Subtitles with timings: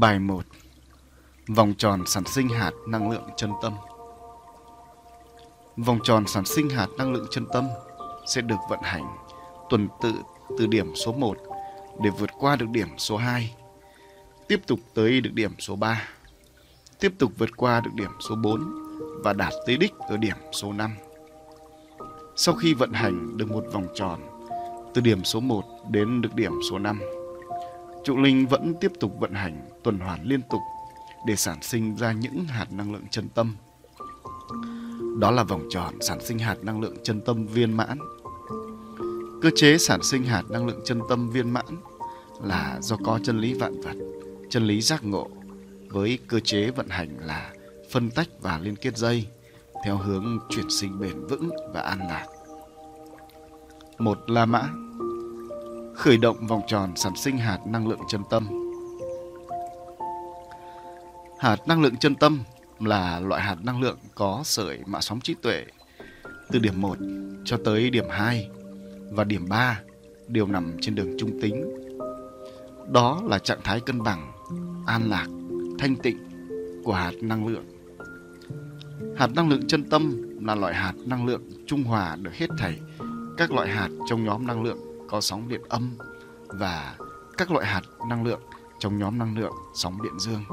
[0.00, 0.44] Bài 1
[1.48, 3.72] Vòng tròn sản sinh hạt năng lượng chân tâm
[5.76, 7.68] Vòng tròn sản sinh hạt năng lượng chân tâm
[8.26, 9.16] sẽ được vận hành
[9.70, 10.12] tuần tự
[10.58, 11.36] từ điểm số 1
[12.02, 13.54] để vượt qua được điểm số 2,
[14.48, 16.08] tiếp tục tới được điểm số 3,
[17.00, 18.74] tiếp tục vượt qua được điểm số 4
[19.24, 20.90] và đạt tới đích ở điểm số 5.
[22.36, 24.20] Sau khi vận hành được một vòng tròn
[24.94, 27.00] từ điểm số 1 đến được điểm số 5,
[28.04, 30.60] trụ linh vẫn tiếp tục vận hành tuần hoàn liên tục
[31.26, 33.56] để sản sinh ra những hạt năng lượng chân tâm.
[35.18, 37.98] Đó là vòng tròn sản sinh hạt năng lượng chân tâm viên mãn.
[39.42, 41.66] Cơ chế sản sinh hạt năng lượng chân tâm viên mãn
[42.42, 43.96] là do có chân lý vạn vật,
[44.50, 45.28] chân lý giác ngộ
[45.88, 47.52] với cơ chế vận hành là
[47.90, 49.26] phân tách và liên kết dây
[49.84, 52.26] theo hướng chuyển sinh bền vững và an lạc.
[53.98, 54.68] Một La Mã
[55.94, 58.48] khởi động vòng tròn sản sinh hạt năng lượng chân tâm.
[61.38, 62.38] Hạt năng lượng chân tâm
[62.80, 65.64] là loại hạt năng lượng có sợi mạ sóng trí tuệ
[66.50, 66.98] từ điểm 1
[67.44, 68.48] cho tới điểm 2
[69.10, 69.80] và điểm 3
[70.28, 71.86] đều nằm trên đường trung tính.
[72.92, 74.32] Đó là trạng thái cân bằng,
[74.86, 75.26] an lạc,
[75.78, 76.18] thanh tịnh
[76.84, 77.64] của hạt năng lượng.
[79.16, 82.80] Hạt năng lượng chân tâm là loại hạt năng lượng trung hòa được hết thảy
[83.36, 85.96] các loại hạt trong nhóm năng lượng có sóng điện âm
[86.46, 86.96] và
[87.36, 88.40] các loại hạt năng lượng
[88.78, 90.44] trong nhóm năng lượng sóng điện dương.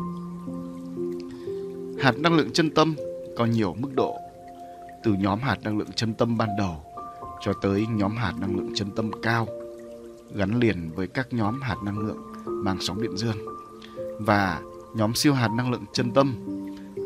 [2.00, 2.96] Hạt năng lượng chân tâm
[3.38, 4.18] có nhiều mức độ,
[5.04, 6.84] từ nhóm hạt năng lượng chân tâm ban đầu
[7.42, 9.48] cho tới nhóm hạt năng lượng chân tâm cao,
[10.36, 13.38] gắn liền với các nhóm hạt năng lượng mang sóng điện dương
[14.20, 14.62] và
[14.94, 16.36] nhóm siêu hạt năng lượng chân tâm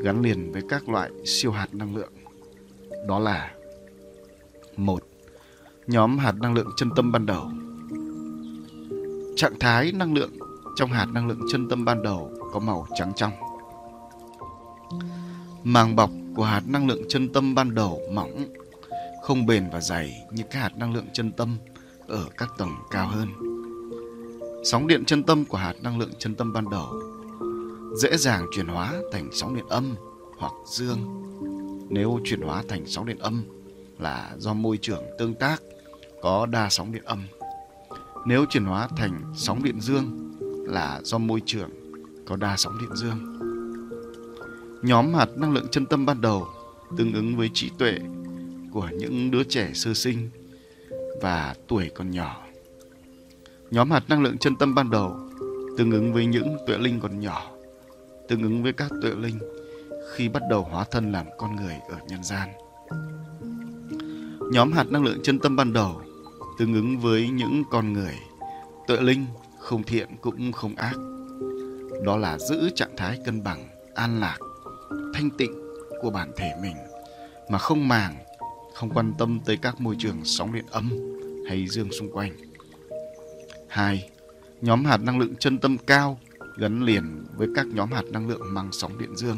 [0.03, 2.13] gắn liền với các loại siêu hạt năng lượng.
[3.07, 3.51] Đó là
[4.77, 5.03] một
[5.87, 7.51] Nhóm hạt năng lượng chân tâm ban đầu
[9.35, 10.31] Trạng thái năng lượng
[10.75, 13.31] trong hạt năng lượng chân tâm ban đầu có màu trắng trong.
[15.63, 18.45] Màng bọc của hạt năng lượng chân tâm ban đầu mỏng,
[19.23, 21.57] không bền và dày như các hạt năng lượng chân tâm
[22.07, 23.27] ở các tầng cao hơn.
[24.63, 26.87] Sóng điện chân tâm của hạt năng lượng chân tâm ban đầu
[27.97, 29.95] dễ dàng chuyển hóa thành sóng điện âm
[30.37, 30.99] hoặc dương.
[31.89, 33.43] Nếu chuyển hóa thành sóng điện âm
[33.99, 35.61] là do môi trường tương tác
[36.25, 37.23] có đa sóng điện âm.
[38.25, 40.31] Nếu chuyển hóa thành sóng điện dương
[40.67, 41.69] là do môi trường
[42.27, 43.19] có đa sóng điện dương.
[44.81, 46.47] Nhóm hạt năng lượng chân tâm ban đầu
[46.97, 47.99] tương ứng với trí tuệ
[48.71, 50.29] của những đứa trẻ sơ sinh
[51.21, 52.41] và tuổi còn nhỏ.
[53.71, 55.19] Nhóm hạt năng lượng chân tâm ban đầu
[55.77, 57.51] tương ứng với những tuệ linh còn nhỏ,
[58.27, 59.39] tương ứng với các tuệ linh
[60.13, 62.49] khi bắt đầu hóa thân làm con người ở nhân gian.
[64.51, 66.01] Nhóm hạt năng lượng chân tâm ban đầu
[66.57, 68.13] tương ứng với những con người.
[68.87, 69.25] Tuệ linh,
[69.59, 70.95] không thiện cũng không ác.
[72.05, 74.37] Đó là giữ trạng thái cân bằng, an lạc,
[75.13, 75.53] thanh tịnh
[76.01, 76.75] của bản thể mình,
[77.49, 78.15] mà không màng,
[78.73, 80.89] không quan tâm tới các môi trường sóng điện âm
[81.49, 82.31] hay dương xung quanh.
[83.69, 84.09] Hai,
[84.61, 86.19] nhóm hạt năng lượng chân tâm cao
[86.57, 89.37] gắn liền với các nhóm hạt năng lượng mang sóng điện dương.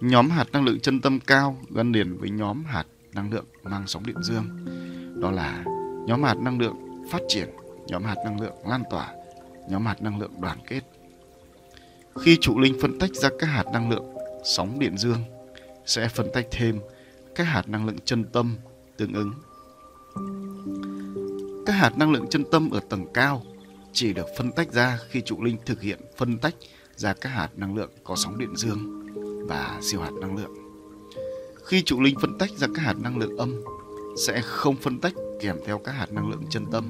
[0.00, 3.86] Nhóm hạt năng lượng chân tâm cao gắn liền với nhóm hạt năng lượng mang
[3.86, 4.44] sóng điện dương
[5.20, 5.64] đó là
[6.06, 7.48] nhóm hạt năng lượng phát triển,
[7.86, 9.14] nhóm hạt năng lượng lan tỏa,
[9.68, 10.80] nhóm hạt năng lượng đoàn kết.
[12.20, 14.04] Khi trụ linh phân tách ra các hạt năng lượng
[14.44, 15.24] sóng điện dương,
[15.86, 16.80] sẽ phân tách thêm
[17.34, 18.56] các hạt năng lượng chân tâm
[18.96, 19.32] tương ứng.
[21.66, 23.42] Các hạt năng lượng chân tâm ở tầng cao
[23.92, 26.54] chỉ được phân tách ra khi trụ linh thực hiện phân tách
[26.96, 29.06] ra các hạt năng lượng có sóng điện dương
[29.48, 30.54] và siêu hạt năng lượng.
[31.64, 33.62] Khi trụ linh phân tách ra các hạt năng lượng âm
[34.16, 36.84] sẽ không phân tách kèm theo các hạt năng lượng chân tâm.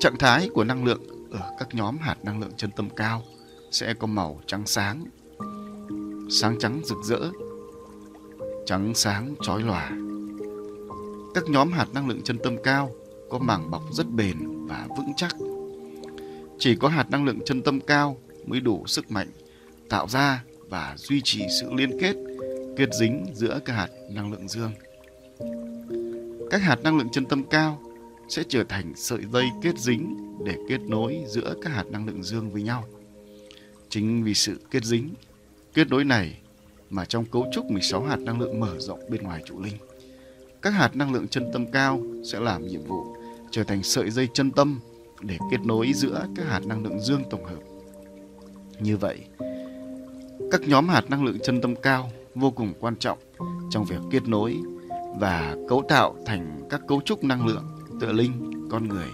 [0.00, 3.22] Trạng thái của năng lượng ở các nhóm hạt năng lượng chân tâm cao
[3.70, 5.04] sẽ có màu trắng sáng,
[6.30, 7.30] sáng trắng rực rỡ,
[8.66, 9.90] trắng sáng chói lòa.
[11.34, 12.90] Các nhóm hạt năng lượng chân tâm cao
[13.30, 15.36] có màng bọc rất bền và vững chắc.
[16.58, 18.16] Chỉ có hạt năng lượng chân tâm cao
[18.46, 19.28] mới đủ sức mạnh
[19.88, 22.16] tạo ra và duy trì sự liên kết,
[22.76, 24.72] kết dính giữa các hạt năng lượng dương
[26.50, 27.80] các hạt năng lượng chân tâm cao
[28.28, 32.22] sẽ trở thành sợi dây kết dính để kết nối giữa các hạt năng lượng
[32.22, 32.84] dương với nhau.
[33.88, 35.10] Chính vì sự kết dính,
[35.74, 36.38] kết nối này
[36.90, 39.76] mà trong cấu trúc 16 hạt năng lượng mở rộng bên ngoài trụ linh,
[40.62, 42.02] các hạt năng lượng chân tâm cao
[42.32, 43.16] sẽ làm nhiệm vụ
[43.50, 44.80] trở thành sợi dây chân tâm
[45.20, 47.60] để kết nối giữa các hạt năng lượng dương tổng hợp.
[48.80, 49.18] Như vậy,
[50.50, 53.18] các nhóm hạt năng lượng chân tâm cao vô cùng quan trọng
[53.70, 54.56] trong việc kết nối
[55.20, 57.64] và cấu tạo thành các cấu trúc năng lượng
[58.00, 58.32] tựa linh
[58.70, 59.08] con người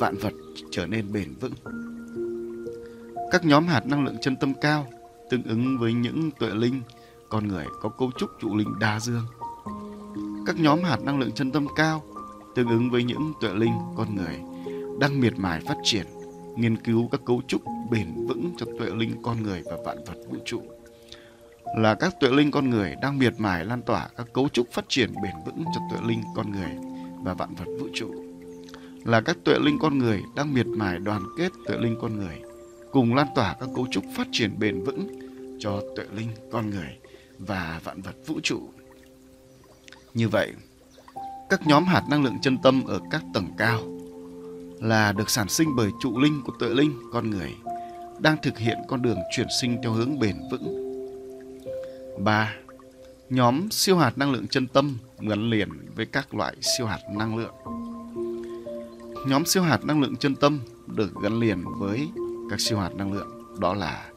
[0.00, 0.32] vạn vật
[0.70, 1.52] trở nên bền vững
[3.30, 4.86] Các nhóm hạt năng lượng chân tâm cao
[5.30, 6.82] tương ứng với những tuệ linh,
[7.28, 9.26] con người có cấu trúc trụ linh đa dương.
[10.46, 12.02] Các nhóm hạt năng lượng chân tâm cao
[12.54, 14.40] tương ứng với những tuệ linh, con người
[15.00, 16.06] đang miệt mài phát triển,
[16.56, 20.16] nghiên cứu các cấu trúc bền vững cho tuệ linh con người và vạn vật
[20.28, 20.62] vũ trụ.
[21.76, 24.84] Là các tuệ linh con người đang miệt mài lan tỏa các cấu trúc phát
[24.88, 26.70] triển bền vững cho tuệ linh con người
[27.22, 28.14] và vạn vật vũ trụ.
[29.04, 32.42] Là các tuệ linh con người đang miệt mài đoàn kết tuệ linh con người
[32.92, 35.08] cùng lan tỏa các cấu trúc phát triển bền vững
[35.58, 36.98] cho tuệ linh con người
[37.38, 38.60] và vạn vật vũ trụ.
[40.14, 40.52] Như vậy,
[41.48, 43.80] các nhóm hạt năng lượng chân tâm ở các tầng cao
[44.80, 47.54] là được sản sinh bởi trụ linh của tuệ linh con người
[48.18, 50.89] đang thực hiện con đường chuyển sinh theo hướng bền vững.
[52.24, 52.54] 3.
[53.30, 57.36] Nhóm siêu hạt năng lượng chân tâm gắn liền với các loại siêu hạt năng
[57.36, 57.54] lượng.
[59.26, 62.08] Nhóm siêu hạt năng lượng chân tâm được gắn liền với
[62.50, 63.28] các siêu hạt năng lượng
[63.58, 64.10] đó là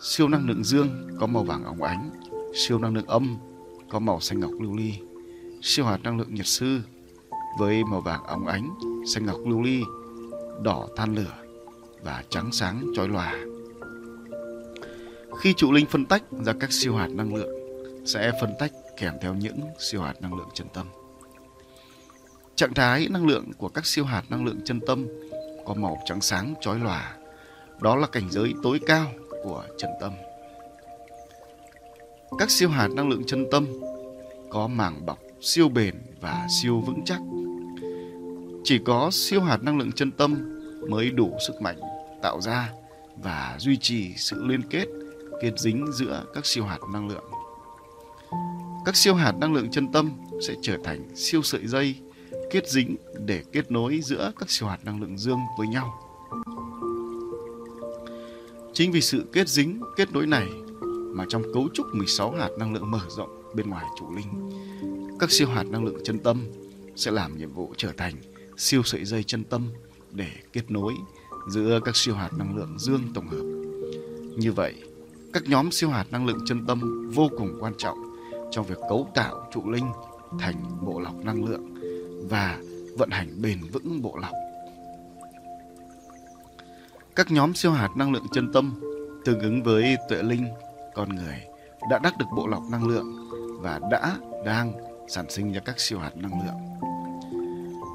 [0.00, 2.10] siêu năng lượng dương có màu vàng óng ánh,
[2.54, 3.36] siêu năng lượng âm
[3.90, 4.94] có màu xanh ngọc lưu ly,
[5.62, 6.80] siêu hạt năng lượng nhiệt sư
[7.58, 8.74] với màu vàng óng ánh,
[9.06, 9.82] xanh ngọc lưu ly,
[10.62, 11.34] đỏ than lửa
[12.02, 13.34] và trắng sáng chói lòa.
[15.40, 17.50] Khi trụ linh phân tách ra các siêu hạt năng lượng,
[18.06, 20.86] sẽ phân tách kèm theo những siêu hạt năng lượng chân tâm.
[22.56, 25.06] Trạng thái năng lượng của các siêu hạt năng lượng chân tâm
[25.66, 27.16] có màu trắng sáng chói lòa.
[27.80, 29.12] Đó là cảnh giới tối cao
[29.44, 30.12] của chân tâm.
[32.38, 33.66] Các siêu hạt năng lượng chân tâm
[34.50, 37.20] có màng bọc siêu bền và siêu vững chắc.
[38.64, 41.80] Chỉ có siêu hạt năng lượng chân tâm mới đủ sức mạnh
[42.22, 42.72] tạo ra
[43.16, 44.86] và duy trì sự liên kết
[45.40, 47.24] kết dính giữa các siêu hạt năng lượng.
[48.84, 50.10] Các siêu hạt năng lượng chân tâm
[50.42, 51.94] sẽ trở thành siêu sợi dây
[52.50, 52.96] kết dính
[53.26, 56.02] để kết nối giữa các siêu hạt năng lượng dương với nhau.
[58.72, 60.46] Chính vì sự kết dính, kết nối này
[61.14, 64.50] mà trong cấu trúc 16 hạt năng lượng mở rộng bên ngoài chủ linh,
[65.18, 66.44] các siêu hạt năng lượng chân tâm
[66.96, 68.14] sẽ làm nhiệm vụ trở thành
[68.56, 69.68] siêu sợi dây chân tâm
[70.10, 70.94] để kết nối
[71.50, 73.42] giữa các siêu hạt năng lượng dương tổng hợp.
[74.36, 74.74] Như vậy,
[75.36, 77.98] các nhóm siêu hạt năng lượng chân tâm vô cùng quan trọng
[78.50, 79.86] trong việc cấu tạo trụ linh
[80.38, 80.54] thành
[80.86, 81.74] bộ lọc năng lượng
[82.30, 82.58] và
[82.98, 84.32] vận hành bền vững bộ lọc.
[87.16, 88.80] Các nhóm siêu hạt năng lượng chân tâm
[89.24, 90.48] tương ứng với tuệ linh,
[90.94, 91.40] con người
[91.90, 93.28] đã đắc được bộ lọc năng lượng
[93.60, 94.16] và đã
[94.46, 94.72] đang
[95.08, 96.90] sản sinh ra các siêu hạt năng lượng.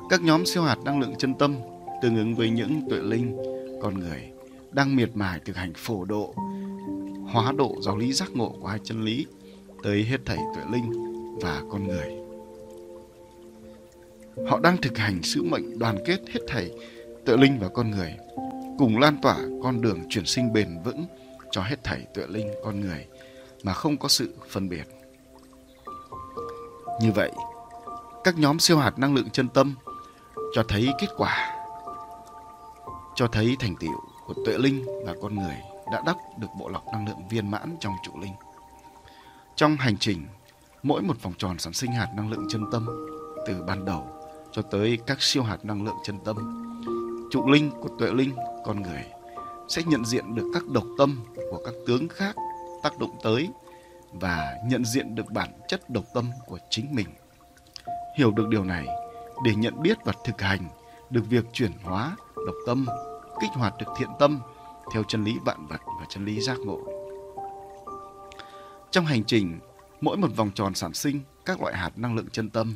[0.09, 1.55] Các nhóm siêu hạt năng lượng chân tâm
[2.01, 3.37] tương ứng với những tuệ linh,
[3.81, 4.31] con người
[4.71, 6.35] đang miệt mài thực hành phổ độ,
[7.31, 9.25] hóa độ giáo lý giác ngộ của hai chân lý
[9.83, 10.92] tới hết thảy tuệ linh
[11.42, 12.12] và con người.
[14.50, 16.72] Họ đang thực hành sứ mệnh đoàn kết hết thảy
[17.25, 18.16] tuệ linh và con người,
[18.78, 21.06] cùng lan tỏa con đường chuyển sinh bền vững
[21.51, 23.06] cho hết thảy tuệ linh con người
[23.63, 24.88] mà không có sự phân biệt.
[27.01, 27.31] Như vậy,
[28.24, 29.75] các nhóm siêu hạt năng lượng chân tâm
[30.54, 31.57] cho thấy kết quả,
[33.16, 36.85] cho thấy thành tựu của tuệ linh và con người đã đắp được bộ lọc
[36.93, 38.33] năng lượng viên mãn trong trụ linh.
[39.55, 40.27] Trong hành trình,
[40.83, 42.88] mỗi một vòng tròn sản sinh hạt năng lượng chân tâm
[43.47, 44.07] từ ban đầu
[44.51, 46.38] cho tới các siêu hạt năng lượng chân tâm.
[47.31, 48.35] Trụ linh của tuệ linh,
[48.65, 49.05] con người
[49.67, 52.35] sẽ nhận diện được các độc tâm của các tướng khác
[52.83, 53.49] tác động tới
[54.11, 57.07] và nhận diện được bản chất độc tâm của chính mình.
[58.18, 58.87] Hiểu được điều này
[59.44, 60.69] để nhận biết và thực hành
[61.09, 62.85] được việc chuyển hóa độc tâm,
[63.42, 64.39] kích hoạt được thiện tâm
[64.92, 66.80] theo chân lý vạn vật và chân lý giác ngộ.
[68.92, 69.60] Trong hành trình,
[70.02, 72.76] mỗi một vòng tròn sản sinh các loại hạt năng lượng chân tâm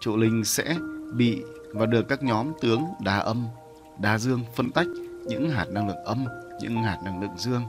[0.00, 0.76] trụ linh sẽ
[1.14, 1.42] bị
[1.74, 3.46] và được các nhóm tướng đa âm,
[3.98, 4.86] đa dương phân tách
[5.26, 6.24] những hạt năng lượng âm,
[6.60, 7.62] những hạt năng lượng dương,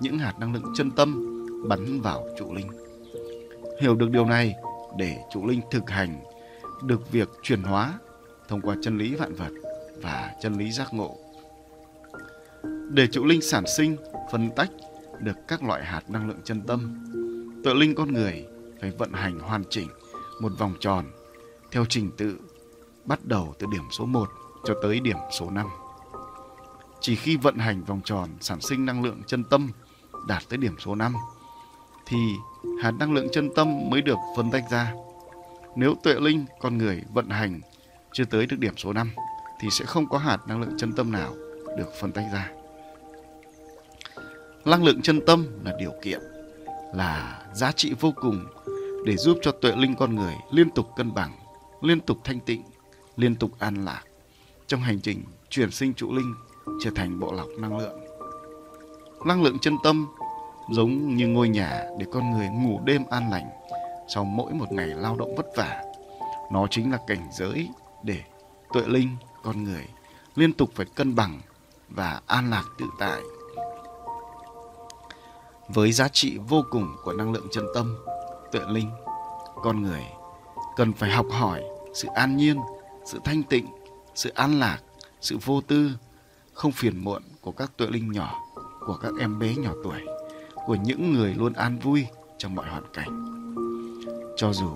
[0.00, 2.68] những hạt năng lượng chân tâm bắn vào trụ linh.
[3.80, 4.54] Hiểu được điều này
[4.96, 6.20] để trụ linh thực hành
[6.82, 7.98] được việc chuyển hóa
[8.48, 9.50] thông qua chân lý vạn vật
[10.02, 11.16] và chân lý giác ngộ.
[12.90, 13.96] Để trụ linh sản sinh,
[14.32, 14.70] phân tách
[15.20, 17.04] được các loại hạt năng lượng chân tâm,
[17.64, 18.46] tự linh con người
[18.80, 19.88] phải vận hành hoàn chỉnh
[20.40, 21.04] một vòng tròn
[21.70, 22.38] theo trình tự
[23.04, 24.28] bắt đầu từ điểm số 1
[24.64, 25.66] cho tới điểm số 5.
[27.00, 29.70] Chỉ khi vận hành vòng tròn sản sinh năng lượng chân tâm
[30.28, 31.14] đạt tới điểm số 5
[32.06, 32.16] thì
[32.82, 34.92] hạt năng lượng chân tâm mới được phân tách ra.
[35.76, 37.60] Nếu tuệ linh con người vận hành
[38.12, 39.10] chưa tới được điểm số 5
[39.60, 41.34] thì sẽ không có hạt năng lượng chân tâm nào
[41.78, 42.50] được phân tách ra.
[44.70, 46.20] Năng lượng chân tâm là điều kiện,
[46.94, 48.46] là giá trị vô cùng
[49.04, 51.38] để giúp cho tuệ linh con người liên tục cân bằng
[51.82, 52.62] liên tục thanh tịnh,
[53.16, 54.02] liên tục an lạc
[54.66, 56.34] trong hành trình chuyển sinh trụ linh
[56.84, 58.00] trở thành bộ lọc năng lượng.
[59.24, 60.08] Năng lượng chân tâm
[60.70, 63.46] giống như ngôi nhà để con người ngủ đêm an lành
[64.14, 65.82] sau mỗi một ngày lao động vất vả.
[66.52, 67.68] Nó chính là cảnh giới
[68.02, 68.22] để
[68.72, 69.84] tuệ linh con người
[70.36, 71.40] liên tục phải cân bằng
[71.88, 73.20] và an lạc tự tại.
[75.68, 77.96] Với giá trị vô cùng của năng lượng chân tâm,
[78.52, 78.90] tuệ linh,
[79.62, 80.02] con người
[80.76, 81.62] cần phải học hỏi
[81.94, 82.56] sự an nhiên,
[83.04, 83.66] sự thanh tịnh,
[84.14, 84.78] sự an lạc,
[85.20, 85.90] sự vô tư,
[86.52, 88.40] không phiền muộn của các tuệ linh nhỏ,
[88.86, 90.00] của các em bé nhỏ tuổi,
[90.66, 92.06] của những người luôn an vui
[92.38, 93.24] trong mọi hoàn cảnh.
[94.36, 94.70] Cho dù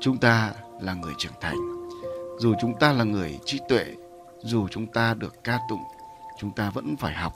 [0.00, 1.56] chúng ta là người trưởng thành,
[2.38, 3.94] dù chúng ta là người trí tuệ,
[4.42, 5.82] dù chúng ta được ca tụng,
[6.38, 7.32] chúng ta vẫn phải học.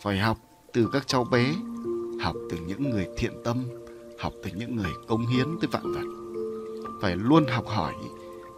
[0.00, 0.38] Phải học
[0.72, 1.52] từ các cháu bé,
[2.20, 3.64] học từ những người thiện tâm,
[4.18, 6.06] học từ những người công hiến tới vạn vật.
[7.00, 7.94] Phải luôn học hỏi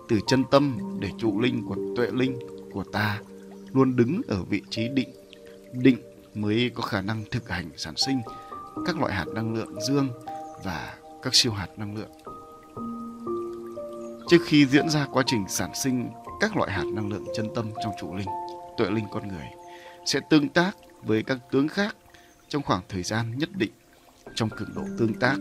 [0.08, 2.38] từ chân tâm để trụ linh của tuệ linh
[2.72, 3.20] của ta
[3.72, 5.08] luôn đứng ở vị trí định.
[5.72, 5.98] Định
[6.34, 8.20] mới có khả năng thực hành sản sinh
[8.86, 10.08] các loại hạt năng lượng dương
[10.64, 12.10] và các siêu hạt năng lượng.
[14.28, 16.08] Trước khi diễn ra quá trình sản sinh
[16.40, 18.28] các loại hạt năng lượng chân tâm trong trụ linh,
[18.78, 19.46] tuệ linh con người
[20.06, 21.96] sẽ tương tác với các tướng khác
[22.48, 23.70] trong khoảng thời gian nhất định
[24.34, 25.36] trong cường độ tương tác,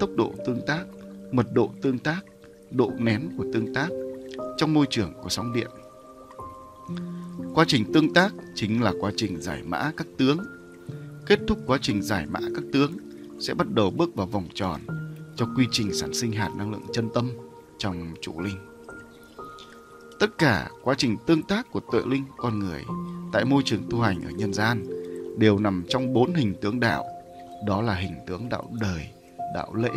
[0.00, 0.84] tốc độ tương tác,
[1.32, 2.20] mật độ tương tác,
[2.70, 3.88] độ nén của tương tác
[4.56, 5.70] trong môi trường của sóng điện.
[7.54, 10.38] Quá trình tương tác chính là quá trình giải mã các tướng.
[11.26, 12.92] Kết thúc quá trình giải mã các tướng
[13.40, 14.80] sẽ bắt đầu bước vào vòng tròn
[15.36, 17.30] cho quy trình sản sinh hạt năng lượng chân tâm
[17.78, 18.56] trong trụ linh.
[20.18, 22.84] Tất cả quá trình tương tác của tuệ linh con người
[23.32, 24.99] tại môi trường tu hành ở nhân gian
[25.36, 27.04] đều nằm trong bốn hình tướng đạo.
[27.66, 29.08] Đó là hình tướng đạo đời,
[29.54, 29.90] đạo lễ,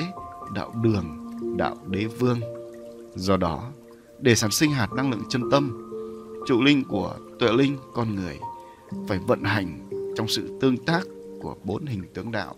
[0.55, 1.05] đạo đường,
[1.57, 2.39] đạo đế vương.
[3.15, 3.71] Do đó,
[4.19, 5.89] để sản sinh hạt năng lượng chân tâm,
[6.47, 8.39] trụ linh của tuệ linh con người
[9.07, 11.03] phải vận hành trong sự tương tác
[11.41, 12.55] của bốn hình tướng đạo.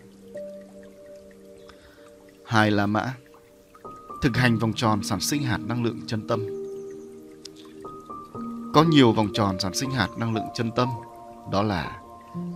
[2.44, 3.14] Hai là mã
[4.22, 6.46] thực hành vòng tròn sản sinh hạt năng lượng chân tâm.
[8.74, 10.88] Có nhiều vòng tròn sản sinh hạt năng lượng chân tâm,
[11.52, 12.00] đó là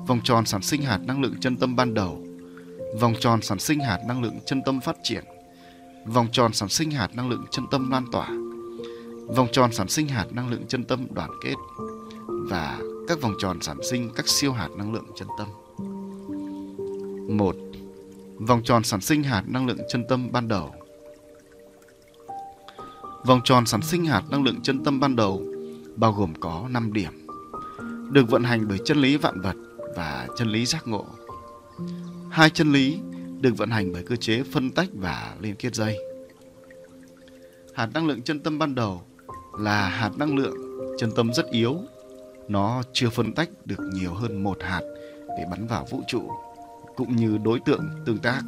[0.06, 2.26] vòng tròn sản sinh hạt năng lượng chân tâm ban đầu,
[3.00, 5.24] vòng tròn sản sinh hạt năng lượng chân tâm phát triển,
[6.06, 8.28] vòng tròn sản sinh hạt năng lượng chân tâm lan tỏa,
[9.26, 11.54] vòng tròn sản sinh hạt năng lượng chân tâm đoàn kết.
[12.26, 15.48] Và các vòng tròn sản sinh các siêu hạt năng lượng chân tâm.
[17.36, 17.56] một
[18.36, 20.74] Vòng tròn sản sinh hạt năng lượng chân tâm ban đầu.
[23.24, 25.42] Vòng tròn sản sinh hạt năng lượng chân tâm ban đầu
[25.96, 27.26] bao gồm có 5 điểm,
[28.10, 29.56] được vận hành bởi chân lý vạn vật
[29.96, 31.06] và chân lý giác ngộ.
[32.30, 32.98] Hai chân lý
[33.40, 35.98] được vận hành bởi cơ chế phân tách và liên kết dây.
[37.74, 39.02] Hạt năng lượng chân tâm ban đầu
[39.58, 40.56] là hạt năng lượng
[40.98, 41.76] chân tâm rất yếu.
[42.48, 44.80] Nó chưa phân tách được nhiều hơn một hạt
[45.28, 46.30] để bắn vào vũ trụ,
[46.96, 48.42] cũng như đối tượng tương tác,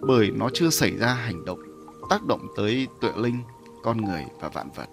[0.00, 1.60] bởi nó chưa xảy ra hành động
[2.10, 3.42] tác động tới tuệ linh,
[3.82, 4.86] con người và vạn vật.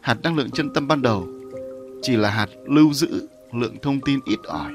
[0.00, 1.28] Hạt năng lượng chân tâm ban đầu
[2.02, 4.72] chỉ là hạt lưu giữ lượng thông tin ít ỏi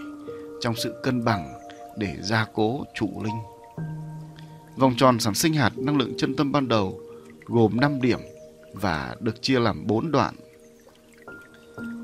[0.61, 1.53] trong sự cân bằng
[1.97, 3.37] để gia cố trụ linh.
[4.77, 7.01] Vòng tròn sản sinh hạt năng lượng chân tâm ban đầu
[7.45, 8.19] gồm 5 điểm
[8.73, 10.35] và được chia làm 4 đoạn.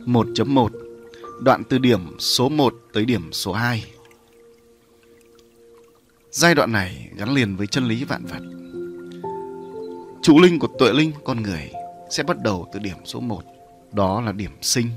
[0.05, 0.69] 1.1
[1.41, 3.85] Đoạn từ điểm số 1 tới điểm số 2
[6.31, 8.41] Giai đoạn này gắn liền với chân lý vạn vật.
[10.21, 11.71] Trụ linh của tuệ linh con người
[12.09, 13.41] sẽ bắt đầu từ điểm số 1,
[13.91, 14.87] đó là điểm sinh.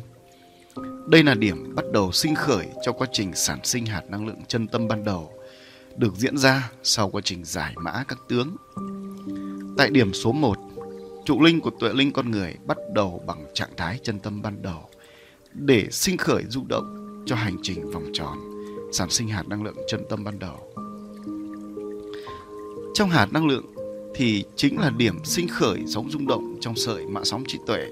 [1.10, 4.42] Đây là điểm bắt đầu sinh khởi cho quá trình sản sinh hạt năng lượng
[4.48, 5.32] chân tâm ban đầu,
[5.96, 8.56] được diễn ra sau quá trình giải mã các tướng.
[9.78, 10.58] Tại điểm số 1,
[11.24, 14.62] trụ linh của tuệ linh con người bắt đầu bằng trạng thái chân tâm ban
[14.62, 14.88] đầu
[15.52, 18.38] để sinh khởi rung động cho hành trình vòng tròn
[18.92, 20.72] sản sinh hạt năng lượng chân tâm ban đầu.
[22.94, 23.64] Trong hạt năng lượng
[24.14, 27.86] thì chính là điểm sinh khởi sóng rung động trong sợi mạ sóng trí tuệ.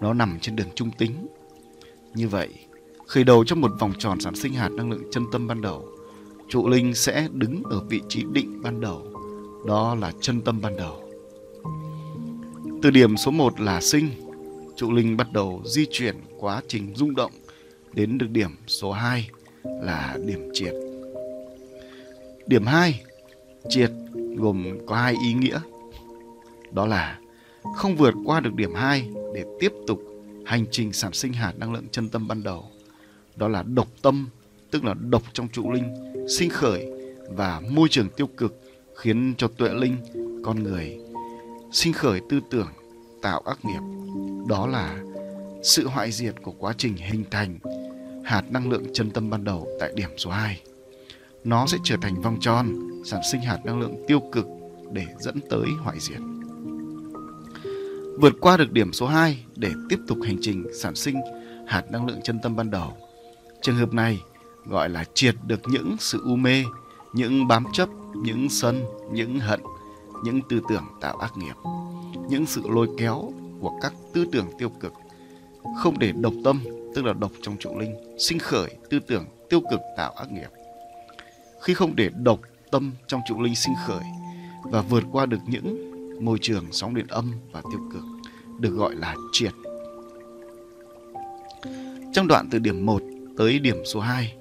[0.00, 1.26] Nó nằm trên đường trung tính.
[2.16, 2.48] Như vậy,
[3.06, 5.88] khởi đầu trong một vòng tròn sản sinh hạt năng lượng chân tâm ban đầu,
[6.48, 9.06] trụ linh sẽ đứng ở vị trí định ban đầu,
[9.66, 11.02] đó là chân tâm ban đầu.
[12.82, 14.08] Từ điểm số 1 là sinh,
[14.76, 17.32] trụ linh bắt đầu di chuyển quá trình rung động
[17.92, 19.30] đến được điểm số 2
[19.64, 20.74] là điểm triệt.
[22.46, 23.02] Điểm 2,
[23.68, 23.90] triệt
[24.36, 25.60] gồm có hai ý nghĩa.
[26.70, 27.18] Đó là
[27.76, 30.02] không vượt qua được điểm 2 để tiếp tục
[30.46, 32.70] hành trình sản sinh hạt năng lượng chân tâm ban đầu.
[33.36, 34.28] Đó là độc tâm,
[34.70, 36.86] tức là độc trong trụ linh, sinh khởi
[37.30, 38.60] và môi trường tiêu cực
[38.96, 39.96] khiến cho tuệ linh,
[40.44, 40.98] con người
[41.72, 42.68] sinh khởi tư tưởng
[43.22, 43.80] tạo ác nghiệp
[44.48, 45.02] đó là
[45.62, 47.58] sự hoại diệt của quá trình hình thành
[48.24, 50.60] hạt năng lượng chân tâm ban đầu tại điểm số 2.
[51.44, 54.46] Nó sẽ trở thành vòng tròn sản sinh hạt năng lượng tiêu cực
[54.92, 56.35] để dẫn tới hoại diệt.
[58.20, 61.16] Vượt qua được điểm số 2 để tiếp tục hành trình sản sinh
[61.66, 62.96] hạt năng lượng chân tâm ban đầu.
[63.62, 64.20] Trường hợp này
[64.66, 66.64] gọi là triệt được những sự u mê,
[67.12, 69.60] những bám chấp, những sân, những hận,
[70.24, 71.54] những tư tưởng tạo ác nghiệp,
[72.28, 74.92] những sự lôi kéo của các tư tưởng tiêu cực,
[75.78, 76.60] không để độc tâm,
[76.94, 80.50] tức là độc trong trụ linh, sinh khởi tư tưởng tiêu cực tạo ác nghiệp.
[81.62, 84.04] Khi không để độc tâm trong trụ linh sinh khởi
[84.62, 88.02] và vượt qua được những môi trường sóng điện âm và tiêu cực
[88.58, 89.52] được gọi là triệt.
[92.12, 93.02] Trong đoạn từ điểm 1
[93.36, 94.36] tới điểm số 2,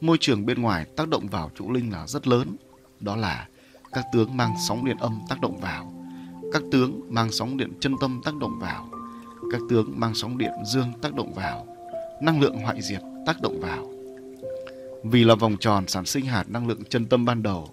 [0.00, 2.56] môi trường bên ngoài tác động vào trụ linh là rất lớn,
[3.00, 3.48] đó là
[3.92, 5.92] các tướng mang sóng điện âm tác động vào,
[6.52, 8.88] các tướng mang sóng điện chân tâm tác động vào,
[9.52, 11.66] các tướng mang sóng điện dương tác động vào,
[12.22, 13.90] năng lượng hoại diệt tác động vào.
[15.04, 17.68] Vì là vòng tròn sản sinh hạt năng lượng chân tâm ban đầu,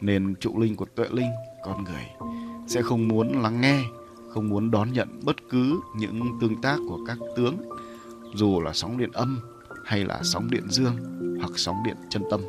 [0.00, 1.30] nên trụ linh của tuệ linh,
[1.64, 2.06] con người,
[2.72, 3.84] sẽ không muốn lắng nghe,
[4.28, 7.56] không muốn đón nhận bất cứ những tương tác của các tướng,
[8.34, 9.40] dù là sóng điện âm
[9.84, 10.96] hay là sóng điện dương
[11.40, 12.40] hoặc sóng điện chân tâm.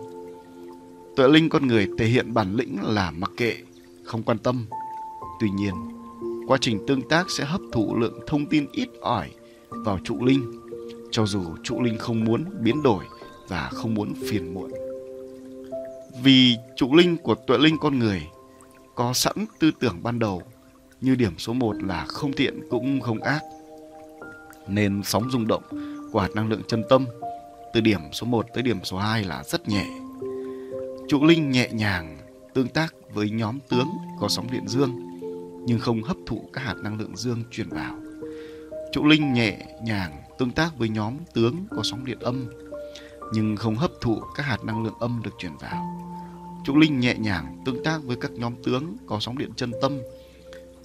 [1.16, 3.58] Tuệ linh con người thể hiện bản lĩnh là mặc kệ,
[4.04, 4.66] không quan tâm.
[5.40, 5.74] Tuy nhiên,
[6.48, 9.30] quá trình tương tác sẽ hấp thụ lượng thông tin ít ỏi
[9.70, 10.52] vào trụ linh,
[11.12, 13.06] cho dù trụ linh không muốn biến đổi
[13.48, 14.72] và không muốn phiền muộn.
[16.24, 18.22] Vì trụ linh của tuệ linh con người
[18.96, 20.42] có sẵn tư tưởng ban đầu,
[21.02, 23.42] như điểm số 1 là không thiện cũng không ác.
[24.68, 25.64] Nên sóng rung động
[26.12, 27.06] của hạt năng lượng chân tâm,
[27.74, 29.86] từ điểm số 1 tới điểm số 2 là rất nhẹ.
[31.08, 32.18] Trụ linh nhẹ nhàng,
[32.54, 33.88] tương tác với nhóm tướng
[34.20, 35.20] có sóng điện dương,
[35.66, 37.96] nhưng không hấp thụ các hạt năng lượng dương truyền vào.
[38.92, 42.46] Trụ linh nhẹ nhàng, tương tác với nhóm tướng có sóng điện âm,
[43.34, 46.13] nhưng không hấp thụ các hạt năng lượng âm được truyền vào.
[46.64, 50.00] Trúc linh nhẹ nhàng tương tác với các nhóm tướng có sóng điện chân tâm,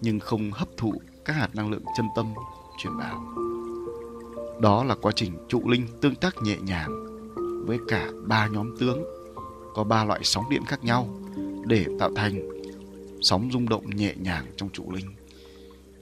[0.01, 2.35] nhưng không hấp thụ các hạt năng lượng chân tâm
[2.79, 3.35] truyền vào.
[4.61, 7.07] Đó là quá trình trụ linh tương tác nhẹ nhàng
[7.67, 9.05] với cả ba nhóm tướng
[9.75, 11.09] có ba loại sóng điện khác nhau
[11.67, 12.49] để tạo thành
[13.21, 15.07] sóng rung động nhẹ nhàng trong trụ linh.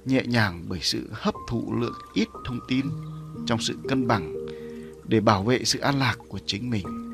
[0.04, 2.86] Nhẹ nhàng bởi sự hấp thụ lượng ít thông tin
[3.46, 4.34] trong sự cân bằng
[5.04, 7.05] để bảo vệ sự an lạc của chính mình.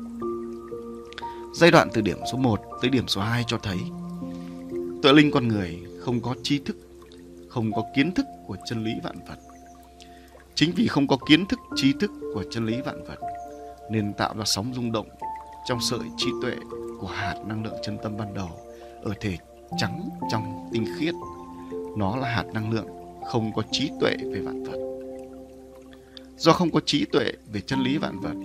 [1.53, 3.77] Giai đoạn từ điểm số 1 tới điểm số 2 cho thấy
[5.03, 6.77] tuệ linh con người không có tri thức,
[7.49, 9.37] không có kiến thức của chân lý vạn vật.
[10.55, 13.19] Chính vì không có kiến thức trí thức của chân lý vạn vật
[13.91, 15.07] nên tạo ra sóng rung động
[15.67, 16.55] trong sợi trí tuệ
[16.99, 18.49] của hạt năng lượng chân tâm ban đầu
[19.03, 19.37] ở thể
[19.77, 21.13] trắng trong tinh khiết.
[21.97, 22.87] Nó là hạt năng lượng
[23.25, 24.77] không có trí tuệ về vạn vật.
[26.37, 28.35] Do không có trí tuệ về chân lý vạn vật,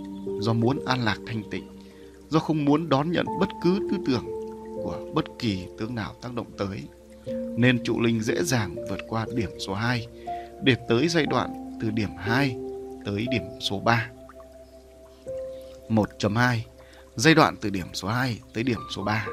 [0.40, 1.77] do muốn an lạc thanh tịnh,
[2.28, 4.24] do không muốn đón nhận bất cứ tư tưởng
[4.84, 6.82] của bất kỳ tướng nào tác động tới,
[7.56, 10.06] nên trụ linh dễ dàng vượt qua điểm số 2
[10.62, 12.56] để tới giai đoạn từ điểm 2
[13.04, 14.10] tới điểm số 3.
[15.88, 16.58] 1.2
[17.16, 19.26] Giai đoạn từ điểm số 2 tới điểm số 3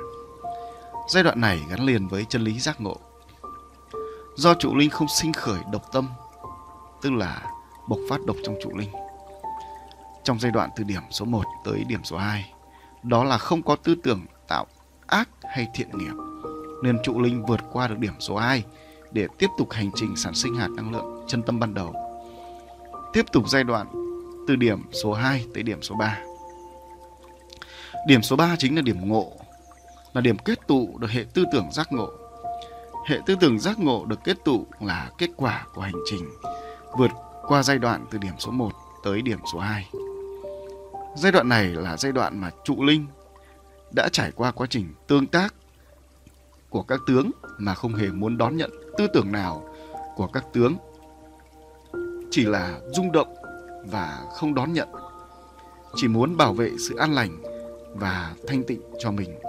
[1.10, 2.97] Giai đoạn này gắn liền với chân lý giác ngộ.
[4.36, 6.10] Do trụ linh không sinh khởi độc tâm
[7.01, 7.51] Tức là
[7.88, 8.91] bộc phát độc trong trụ linh.
[10.23, 12.55] Trong giai đoạn từ điểm số 1 tới điểm số 2
[13.08, 14.65] đó là không có tư tưởng tạo
[15.08, 16.13] ác hay thiện nghiệp
[16.84, 18.63] Nên trụ linh vượt qua được điểm số 2
[19.12, 21.96] Để tiếp tục hành trình sản sinh hạt năng lượng chân tâm ban đầu
[23.13, 23.88] Tiếp tục giai đoạn
[24.48, 26.18] từ điểm số 2 tới điểm số 3
[28.06, 29.32] Điểm số 3 chính là điểm ngộ,
[30.13, 32.10] là điểm kết tụ được hệ tư tưởng giác ngộ.
[33.08, 36.30] Hệ tư tưởng giác ngộ được kết tụ là kết quả của hành trình
[36.98, 37.12] vượt
[37.48, 38.72] qua giai đoạn từ điểm số 1
[39.04, 39.89] tới điểm số 2.
[41.15, 43.06] Giai đoạn này là giai đoạn mà trụ linh
[43.95, 45.54] đã trải qua quá trình tương tác
[46.69, 49.75] của các tướng mà không hề muốn đón nhận tư tưởng nào
[50.15, 50.78] của các tướng.
[52.32, 53.36] Chỉ là rung động
[53.86, 54.89] và không đón nhận.
[55.95, 57.43] Chỉ muốn bảo vệ sự an lành
[57.93, 59.39] và thanh tịnh cho mình.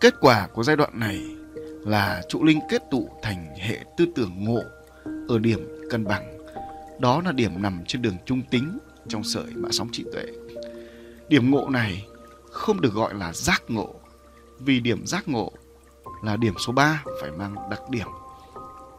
[0.00, 1.20] Kết quả của giai đoạn này
[1.80, 4.62] là trụ linh kết tụ thành hệ tư tưởng ngộ
[5.28, 6.43] ở điểm cân bằng.
[6.98, 8.78] Đó là điểm nằm trên đường trung tính
[9.08, 10.24] trong sợi mã sóng trí tuệ.
[11.28, 12.06] Điểm ngộ này
[12.50, 13.94] không được gọi là giác ngộ
[14.58, 15.52] vì điểm giác ngộ
[16.22, 18.08] là điểm số 3 phải mang đặc điểm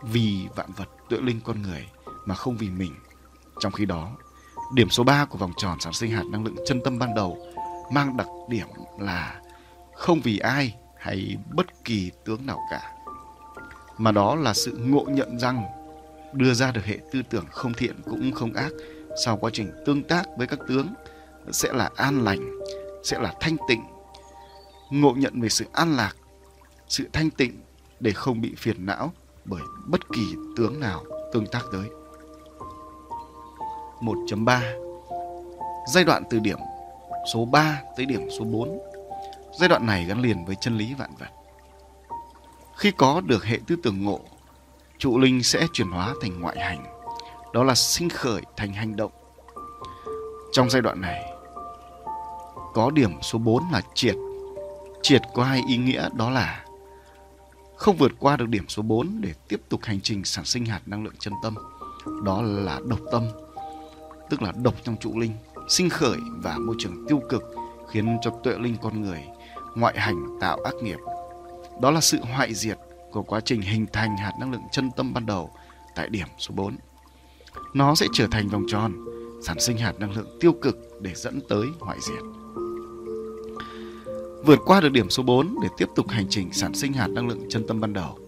[0.02, 1.90] vì vạn vật tuệ linh con người
[2.26, 2.92] mà không vì mình.
[3.60, 4.12] Trong khi đó,
[4.74, 7.38] Điểm số 3 của vòng tròn sản sinh hạt năng lượng chân tâm ban đầu
[7.92, 8.68] mang đặc điểm
[9.00, 9.42] là
[9.96, 12.94] không vì ai hay bất kỳ tướng nào cả.
[13.98, 15.64] Mà đó là sự ngộ nhận rằng
[16.34, 18.72] đưa ra được hệ tư tưởng không thiện cũng không ác
[19.16, 20.88] sau quá trình tương tác với các tướng
[21.52, 22.60] sẽ là an lành,
[23.04, 23.84] sẽ là thanh tịnh.
[24.90, 26.16] Ngộ nhận về sự an lạc,
[26.88, 27.62] sự thanh tịnh
[28.00, 29.14] để không bị phiền não
[29.46, 31.90] bởi bất kỳ tướng nào tương tác tới.
[34.02, 34.60] 1.3
[35.94, 36.60] Giai đoạn từ điểm
[37.34, 38.80] số 3 tới điểm số 4
[39.60, 41.30] Giai đoạn này gắn liền với chân lý vạn vật.
[42.76, 44.20] Khi có được hệ tư tưởng ngộ,
[44.98, 46.86] trụ linh sẽ chuyển hóa thành ngoại hành,
[47.54, 49.12] đó là sinh khởi thành hành động.
[50.52, 51.24] Trong giai đoạn này,
[52.74, 54.16] có điểm số 4 là triệt.
[55.02, 56.66] Triệt có hai ý nghĩa đó là
[57.76, 60.82] không vượt qua được điểm số 4 để tiếp tục hành trình sản sinh hạt
[60.86, 61.56] năng lượng chân tâm.
[62.24, 63.24] Đó là độc tâm,
[64.30, 65.32] tức là độc trong trụ linh,
[65.70, 67.44] sinh khởi và môi trường tiêu cực
[67.90, 69.24] khiến cho tuệ linh con người
[69.76, 71.00] ngoại hành tạo ác nghiệp.
[71.82, 72.78] Đó là sự hoại diệt
[73.16, 75.50] của quá trình hình thành hạt năng lượng chân tâm ban đầu
[75.96, 76.78] tại điểm số 4.
[77.74, 78.94] Nó sẽ trở thành vòng tròn,
[79.44, 82.24] sản sinh hạt năng lượng tiêu cực để dẫn tới hoại diệt.
[84.46, 87.28] Vượt qua được điểm số 4 để tiếp tục hành trình sản sinh hạt năng
[87.28, 88.20] lượng chân tâm ban đầu.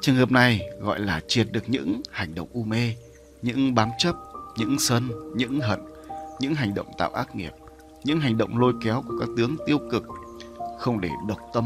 [0.00, 2.94] Trường hợp này gọi là triệt được những hành động u mê,
[3.42, 4.16] những bám chấp,
[4.56, 5.80] những sân, những hận,
[6.40, 7.52] những hành động tạo ác nghiệp,
[8.04, 10.02] những hành động lôi kéo của các tướng tiêu cực,
[10.78, 11.64] không để độc tâm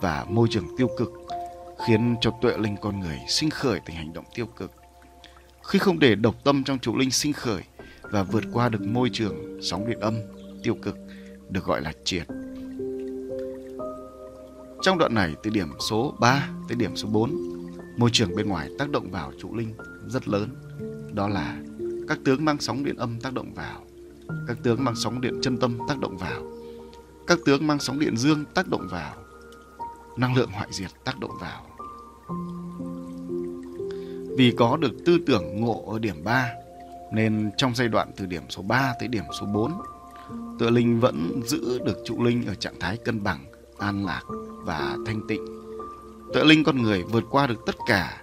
[0.00, 1.12] và môi trường tiêu cực
[1.86, 4.72] khiến cho tuệ linh con người sinh khởi thành hành động tiêu cực.
[5.62, 7.62] Khi không để độc tâm trong trụ linh sinh khởi
[8.02, 10.14] và vượt qua được môi trường sóng điện âm
[10.62, 10.96] tiêu cực
[11.50, 12.26] được gọi là triệt.
[14.82, 17.32] Trong đoạn này từ điểm số 3 tới điểm số 4,
[17.96, 19.74] môi trường bên ngoài tác động vào trụ linh
[20.06, 20.48] rất lớn.
[21.12, 21.56] Đó là
[22.08, 23.84] các tướng mang sóng điện âm tác động vào,
[24.46, 26.42] các tướng mang sóng điện chân tâm tác động vào,
[27.26, 29.14] các tướng mang sóng điện dương tác động vào,
[30.18, 31.62] năng lượng hoại diệt tác động vào.
[34.36, 36.48] Vì có được tư tưởng ngộ ở điểm 3
[37.12, 39.72] nên trong giai đoạn từ điểm số 3 tới điểm số 4,
[40.58, 43.44] tựa linh vẫn giữ được trụ linh ở trạng thái cân bằng,
[43.78, 44.22] an lạc
[44.64, 45.44] và thanh tịnh.
[46.34, 48.22] Tựa linh con người vượt qua được tất cả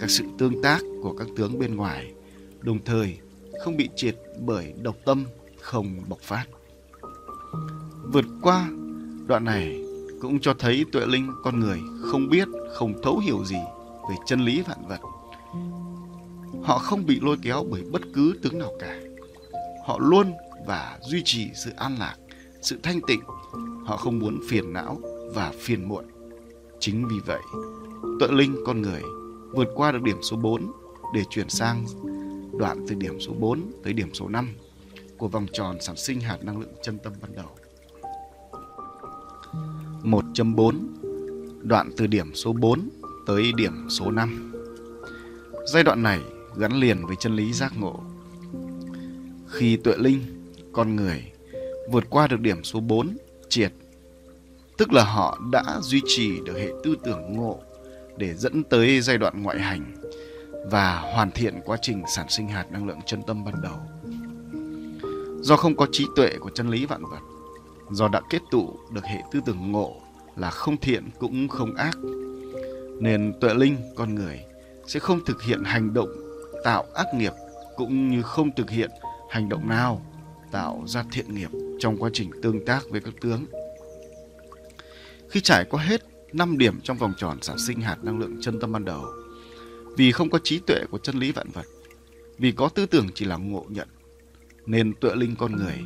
[0.00, 2.12] các sự tương tác của các tướng bên ngoài,
[2.60, 3.18] đồng thời
[3.64, 5.24] không bị triệt bởi độc tâm
[5.60, 6.44] không bộc phát.
[8.12, 8.68] Vượt qua
[9.26, 9.84] đoạn này
[10.22, 13.56] cũng cho thấy tuệ linh con người không biết, không thấu hiểu gì
[14.10, 15.00] về chân lý vạn vật.
[16.62, 19.00] Họ không bị lôi kéo bởi bất cứ tướng nào cả.
[19.86, 20.32] Họ luôn
[20.66, 22.16] và duy trì sự an lạc,
[22.62, 23.20] sự thanh tịnh.
[23.84, 24.98] Họ không muốn phiền não
[25.34, 26.04] và phiền muộn.
[26.80, 27.40] Chính vì vậy,
[28.20, 29.02] tuệ linh con người
[29.52, 30.72] vượt qua được điểm số 4
[31.14, 31.84] để chuyển sang
[32.58, 34.54] đoạn từ điểm số 4 tới điểm số 5
[35.16, 37.56] của vòng tròn sản sinh hạt năng lượng chân tâm ban đầu.
[40.04, 40.74] 1.4
[41.62, 42.88] Đoạn từ điểm số 4
[43.26, 44.52] tới điểm số 5
[45.66, 46.20] Giai đoạn này
[46.56, 48.00] gắn liền với chân lý giác ngộ.
[49.48, 50.20] Khi tuệ linh,
[50.72, 51.32] con người,
[51.90, 53.16] vượt qua được điểm số 4,
[53.48, 53.72] triệt,
[54.78, 57.60] tức là họ đã duy trì được hệ tư tưởng ngộ
[58.16, 59.94] để dẫn tới giai đoạn ngoại hành
[60.70, 63.76] và hoàn thiện quá trình sản sinh hạt năng lượng chân tâm ban đầu.
[65.40, 67.20] Do không có trí tuệ của chân lý vạn vật,
[67.92, 69.96] do đã kết tụ được hệ tư tưởng ngộ
[70.36, 71.98] là không thiện cũng không ác,
[73.00, 74.40] nên tuệ linh con người
[74.86, 76.08] sẽ không thực hiện hành động
[76.64, 77.32] tạo ác nghiệp
[77.76, 78.90] cũng như không thực hiện
[79.30, 80.02] hành động nào
[80.52, 83.44] tạo ra thiện nghiệp trong quá trình tương tác với các tướng.
[85.30, 86.02] Khi trải qua hết
[86.32, 89.04] 5 điểm trong vòng tròn sản sinh hạt năng lượng chân tâm ban đầu,
[89.96, 91.66] vì không có trí tuệ của chân lý vạn vật,
[92.38, 93.88] vì có tư tưởng chỉ là ngộ nhận,
[94.66, 95.78] nên tuệ linh con người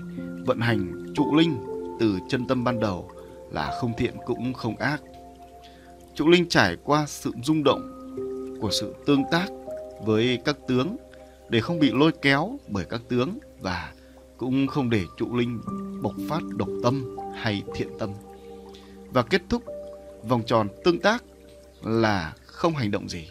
[0.46, 3.10] vận hành trụ linh từ chân tâm ban đầu
[3.50, 5.02] là không thiện cũng không ác.
[6.14, 7.92] Trụ linh trải qua sự rung động
[8.60, 9.46] của sự tương tác
[10.04, 10.96] với các tướng
[11.48, 13.92] để không bị lôi kéo bởi các tướng và
[14.36, 15.60] cũng không để trụ linh
[16.02, 18.10] bộc phát độc tâm hay thiện tâm.
[19.12, 19.62] Và kết thúc
[20.28, 21.24] vòng tròn tương tác
[21.82, 23.28] là không hành động gì.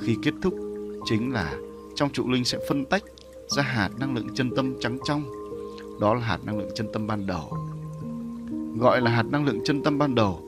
[0.00, 0.54] Khi kết thúc
[1.04, 1.56] chính là
[1.94, 3.02] trong trụ linh sẽ phân tách
[3.48, 5.24] ra hạt năng lượng chân tâm trắng trong.
[6.00, 7.69] Đó là hạt năng lượng chân tâm ban đầu.
[8.78, 10.40] Gọi là hạt năng lượng chân tâm ban đầu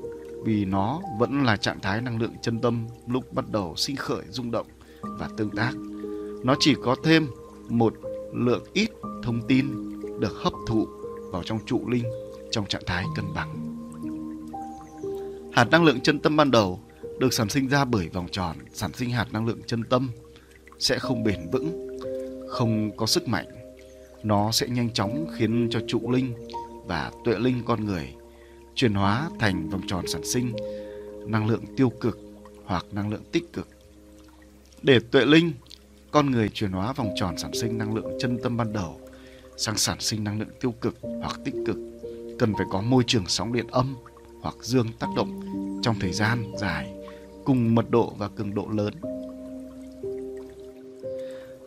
[0.45, 4.23] vì nó vẫn là trạng thái năng lượng chân tâm lúc bắt đầu sinh khởi
[4.31, 4.67] rung động
[5.03, 5.73] và tương tác.
[6.45, 7.27] Nó chỉ có thêm
[7.69, 7.95] một
[8.35, 8.91] lượng ít
[9.23, 9.67] thông tin
[10.21, 10.87] được hấp thụ
[11.33, 12.05] vào trong trụ linh
[12.51, 13.79] trong trạng thái cân bằng.
[15.53, 16.81] Hạt năng lượng chân tâm ban đầu
[17.19, 20.11] được sản sinh ra bởi vòng tròn sản sinh hạt năng lượng chân tâm
[20.79, 21.99] sẽ không bền vững,
[22.49, 23.47] không có sức mạnh.
[24.23, 26.35] Nó sẽ nhanh chóng khiến cho trụ linh
[26.85, 28.15] và tuệ linh con người
[28.75, 30.53] chuyển hóa thành vòng tròn sản sinh
[31.27, 32.19] năng lượng tiêu cực
[32.65, 33.69] hoặc năng lượng tích cực.
[34.83, 35.53] Để tuệ linh,
[36.11, 39.01] con người chuyển hóa vòng tròn sản sinh năng lượng chân tâm ban đầu
[39.57, 41.77] sang sản sinh năng lượng tiêu cực hoặc tích cực
[42.39, 43.97] cần phải có môi trường sóng điện âm
[44.41, 45.41] hoặc dương tác động
[45.83, 46.93] trong thời gian dài
[47.45, 48.95] cùng mật độ và cường độ lớn.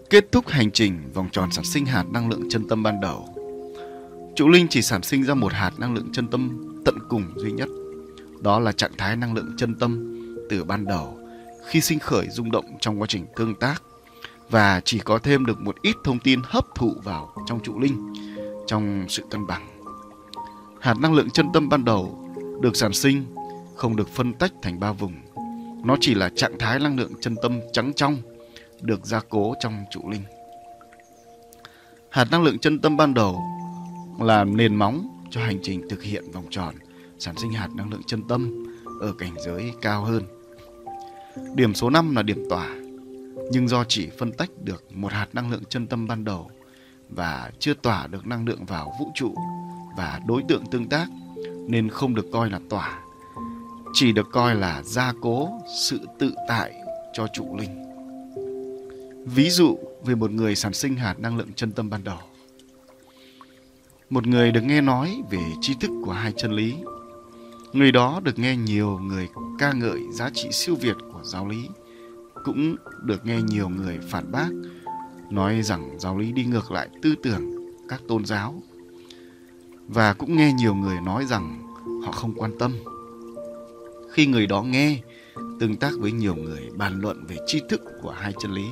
[0.10, 3.35] Kết thúc hành trình vòng tròn sản sinh hạt năng lượng chân tâm ban đầu.
[4.36, 7.52] Trụ linh chỉ sản sinh ra một hạt năng lượng chân tâm tận cùng duy
[7.52, 7.70] nhất.
[8.42, 10.20] Đó là trạng thái năng lượng chân tâm
[10.50, 11.18] từ ban đầu,
[11.68, 13.84] khi sinh khởi rung động trong quá trình tương tác
[14.50, 18.14] và chỉ có thêm được một ít thông tin hấp thụ vào trong trụ linh,
[18.68, 19.68] trong sự cân bằng.
[20.80, 22.30] Hạt năng lượng chân tâm ban đầu
[22.62, 23.26] được sản sinh
[23.76, 25.14] không được phân tách thành ba vùng.
[25.86, 28.18] Nó chỉ là trạng thái năng lượng chân tâm trắng trong,
[28.82, 30.24] được gia cố trong trụ linh.
[32.10, 33.42] Hạt năng lượng chân tâm ban đầu
[34.20, 36.76] là nền móng cho hành trình thực hiện vòng tròn
[37.20, 38.66] sản sinh hạt năng lượng chân tâm
[39.02, 40.24] ở cảnh giới cao hơn.
[41.56, 42.76] Điểm số 5 là điểm tỏa,
[43.52, 46.50] nhưng do chỉ phân tách được một hạt năng lượng chân tâm ban đầu
[47.10, 49.36] và chưa tỏa được năng lượng vào vũ trụ
[49.98, 51.08] và đối tượng tương tác
[51.68, 53.00] nên không được coi là tỏa,
[53.94, 55.50] chỉ được coi là gia cố
[55.80, 56.74] sự tự tại
[57.14, 57.86] cho trụ linh.
[59.26, 62.18] Ví dụ về một người sản sinh hạt năng lượng chân tâm ban đầu.
[64.10, 66.76] Một người được nghe nói về tri thức của hai chân lý.
[67.74, 71.70] Người đó được nghe nhiều người ca ngợi giá trị siêu việt của giáo lý,
[72.44, 74.48] cũng được nghe nhiều người phản bác,
[75.30, 77.42] nói rằng giáo lý đi ngược lại tư tưởng
[77.90, 78.64] các tôn giáo.
[79.88, 81.62] Và cũng nghe nhiều người nói rằng
[82.06, 82.74] họ không quan tâm.
[84.12, 85.00] Khi người đó nghe,
[85.60, 88.66] tương tác với nhiều người bàn luận về tri thức của hai chân lý,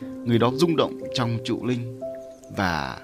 [0.00, 2.00] người đó rung động trong trụ linh
[2.56, 3.00] và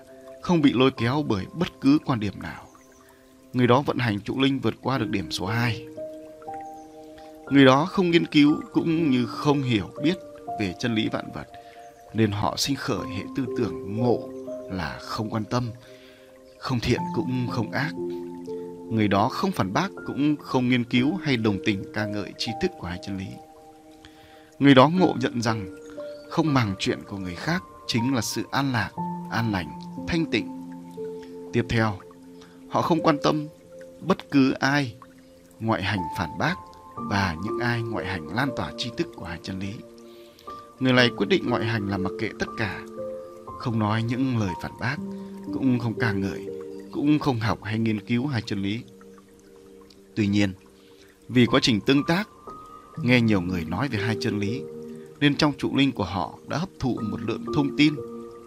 [0.46, 2.66] không bị lôi kéo bởi bất cứ quan điểm nào.
[3.52, 5.86] Người đó vận hành trụ linh vượt qua được điểm số 2.
[7.50, 10.14] Người đó không nghiên cứu cũng như không hiểu biết
[10.60, 11.46] về chân lý vạn vật
[12.14, 14.28] nên họ sinh khởi hệ tư tưởng ngộ
[14.70, 15.70] là không quan tâm,
[16.58, 17.92] không thiện cũng không ác.
[18.90, 22.52] Người đó không phản bác cũng không nghiên cứu hay đồng tình ca ngợi tri
[22.62, 23.28] thức của hai chân lý.
[24.58, 25.76] Người đó ngộ nhận rằng
[26.30, 28.90] không màng chuyện của người khác chính là sự an lạc,
[29.30, 30.70] an lành, thanh tịnh.
[31.52, 31.98] Tiếp theo,
[32.68, 33.46] họ không quan tâm
[34.00, 34.94] bất cứ ai
[35.60, 36.54] ngoại hành phản bác
[36.96, 39.72] và những ai ngoại hành lan tỏa tri thức của hai chân lý.
[40.80, 42.80] Người này quyết định ngoại hành là mặc kệ tất cả,
[43.58, 44.96] không nói những lời phản bác,
[45.54, 46.46] cũng không ca ngợi,
[46.92, 48.82] cũng không học hay nghiên cứu hai chân lý.
[50.14, 50.52] Tuy nhiên,
[51.28, 52.28] vì quá trình tương tác,
[53.02, 54.62] nghe nhiều người nói về hai chân lý
[55.20, 57.94] nên trong trụ linh của họ đã hấp thụ một lượng thông tin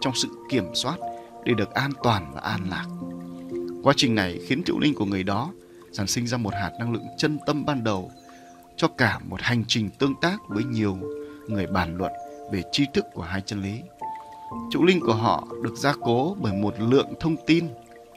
[0.00, 0.96] trong sự kiểm soát
[1.44, 2.86] để được an toàn và an lạc.
[3.82, 5.52] Quá trình này khiến trụ linh của người đó
[5.92, 8.10] sản sinh ra một hạt năng lượng chân tâm ban đầu
[8.76, 10.98] cho cả một hành trình tương tác với nhiều
[11.48, 12.12] người bàn luận
[12.52, 13.80] về tri thức của hai chân lý.
[14.70, 17.66] Trụ linh của họ được gia cố bởi một lượng thông tin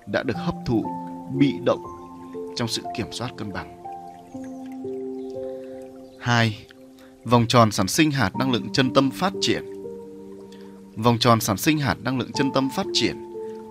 [0.05, 0.85] đã được hấp thụ,
[1.37, 1.83] bị động
[2.55, 3.83] trong sự kiểm soát cân bằng.
[6.19, 6.65] 2
[7.25, 9.63] vòng tròn sản sinh hạt năng lượng chân tâm phát triển.
[10.95, 13.17] Vòng tròn sản sinh hạt năng lượng chân tâm phát triển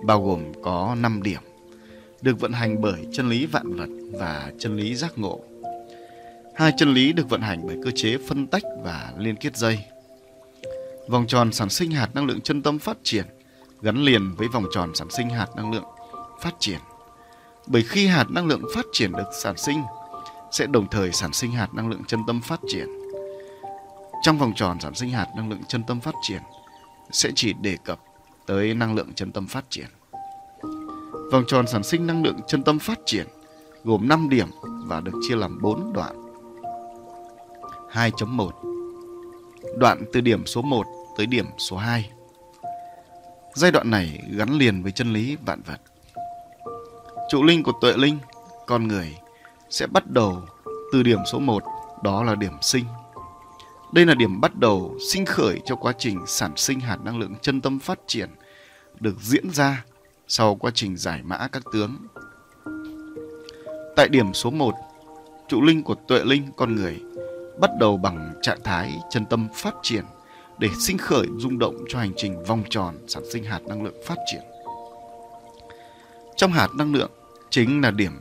[0.05, 1.41] bao gồm có 5 điểm,
[2.23, 5.41] được vận hành bởi chân lý vạn vật và chân lý giác ngộ.
[6.55, 9.79] Hai chân lý được vận hành bởi cơ chế phân tách và liên kết dây.
[11.09, 13.25] Vòng tròn sản sinh hạt năng lượng chân tâm phát triển
[13.83, 15.85] gắn liền với vòng tròn sản sinh hạt năng lượng
[16.43, 16.79] phát triển.
[17.67, 19.83] Bởi khi hạt năng lượng phát triển được sản sinh,
[20.53, 23.02] sẽ đồng thời sản sinh hạt năng lượng chân tâm phát triển
[24.23, 26.43] trong vòng tròn sản sinh hạt năng lượng chân tâm phát triển
[27.11, 28.01] sẽ chỉ đề cập
[28.47, 29.87] tới năng lượng chân tâm phát triển.
[31.33, 33.27] Vòng tròn sản sinh năng lượng chân tâm phát triển
[33.85, 36.17] gồm 5 điểm và được chia làm 4 đoạn.
[37.93, 38.51] 2.1
[39.79, 42.11] Đoạn từ điểm số 1 tới điểm số 2
[43.55, 45.81] Giai đoạn này gắn liền với chân lý vạn vật.
[47.29, 48.19] Trụ linh của tuệ linh,
[48.67, 49.17] con người,
[49.71, 50.43] sẽ bắt đầu
[50.93, 51.63] từ điểm số 1,
[52.03, 52.85] đó là điểm sinh
[53.93, 57.35] đây là điểm bắt đầu sinh khởi cho quá trình sản sinh hạt năng lượng
[57.43, 58.31] chân tâm phát triển
[59.01, 59.85] được diễn ra
[60.29, 61.97] sau quá trình giải mã các tướng.
[63.97, 64.75] Tại điểm số 1,
[65.49, 67.01] trụ linh của tuệ linh con người
[67.61, 70.05] bắt đầu bằng trạng thái chân tâm phát triển
[70.59, 74.03] để sinh khởi rung động cho hành trình vòng tròn sản sinh hạt năng lượng
[74.07, 74.43] phát triển.
[76.37, 77.11] Trong hạt năng lượng
[77.51, 78.13] chính là điểm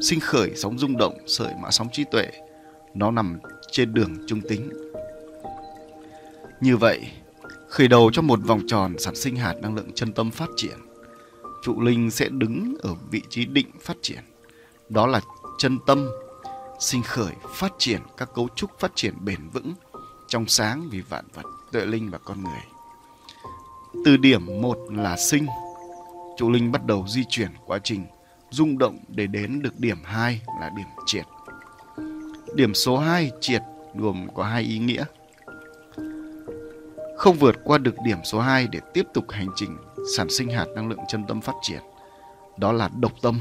[0.00, 2.26] sinh khởi sóng rung động sợi mã sóng trí tuệ.
[2.94, 4.89] Nó nằm trên đường trung tính
[6.60, 7.10] như vậy,
[7.68, 10.78] khởi đầu cho một vòng tròn sản sinh hạt năng lượng chân tâm phát triển,
[11.62, 14.20] trụ linh sẽ đứng ở vị trí định phát triển.
[14.88, 15.20] Đó là
[15.58, 16.08] chân tâm
[16.80, 19.74] sinh khởi phát triển các cấu trúc phát triển bền vững
[20.28, 22.62] trong sáng vì vạn vật, tuệ linh và con người.
[24.04, 25.46] Từ điểm một là sinh,
[26.36, 28.06] trụ linh bắt đầu di chuyển quá trình
[28.50, 31.26] rung động để đến được điểm 2 là điểm triệt.
[32.54, 33.62] Điểm số 2 triệt
[33.94, 35.04] gồm có hai ý nghĩa.
[37.20, 39.76] Không vượt qua được điểm số 2 để tiếp tục hành trình
[40.16, 41.80] sản sinh hạt năng lượng chân tâm phát triển.
[42.56, 43.40] Đó là độc tâm,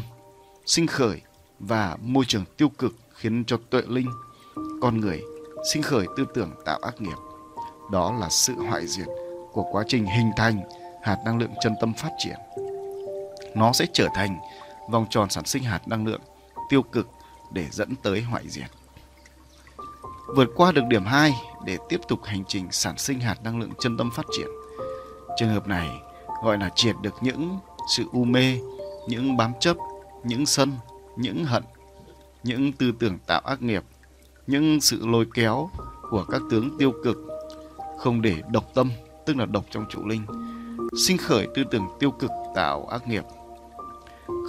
[0.65, 1.22] sinh khởi
[1.60, 4.10] và môi trường tiêu cực khiến cho tuệ linh,
[4.82, 5.22] con người
[5.74, 7.18] sinh khởi tư tưởng tạo ác nghiệp.
[7.92, 9.08] Đó là sự hoại diệt
[9.52, 10.62] của quá trình hình thành
[11.04, 12.38] hạt năng lượng chân tâm phát triển.
[13.56, 14.39] Nó sẽ trở thành
[14.89, 16.22] vòng tròn sản sinh hạt năng lượng
[16.70, 17.08] tiêu cực
[17.52, 18.70] để dẫn tới hoại diệt.
[20.36, 21.34] Vượt qua được điểm 2
[21.65, 24.48] để tiếp tục hành trình sản sinh hạt năng lượng chân tâm phát triển.
[25.38, 25.89] Trường hợp này
[26.44, 27.60] gọi là triệt được những
[27.96, 28.60] sự u mê,
[29.08, 29.78] những bám chấp,
[30.24, 30.72] những sân,
[31.18, 31.63] những hận,
[32.44, 33.84] những tư tưởng tạo ác nghiệp,
[34.48, 35.70] những sự lôi kéo
[36.10, 37.18] của các tướng tiêu cực,
[37.98, 38.92] không để độc tâm,
[39.26, 40.26] tức là độc trong trụ linh,
[41.06, 43.24] sinh khởi tư tưởng tiêu cực tạo ác nghiệp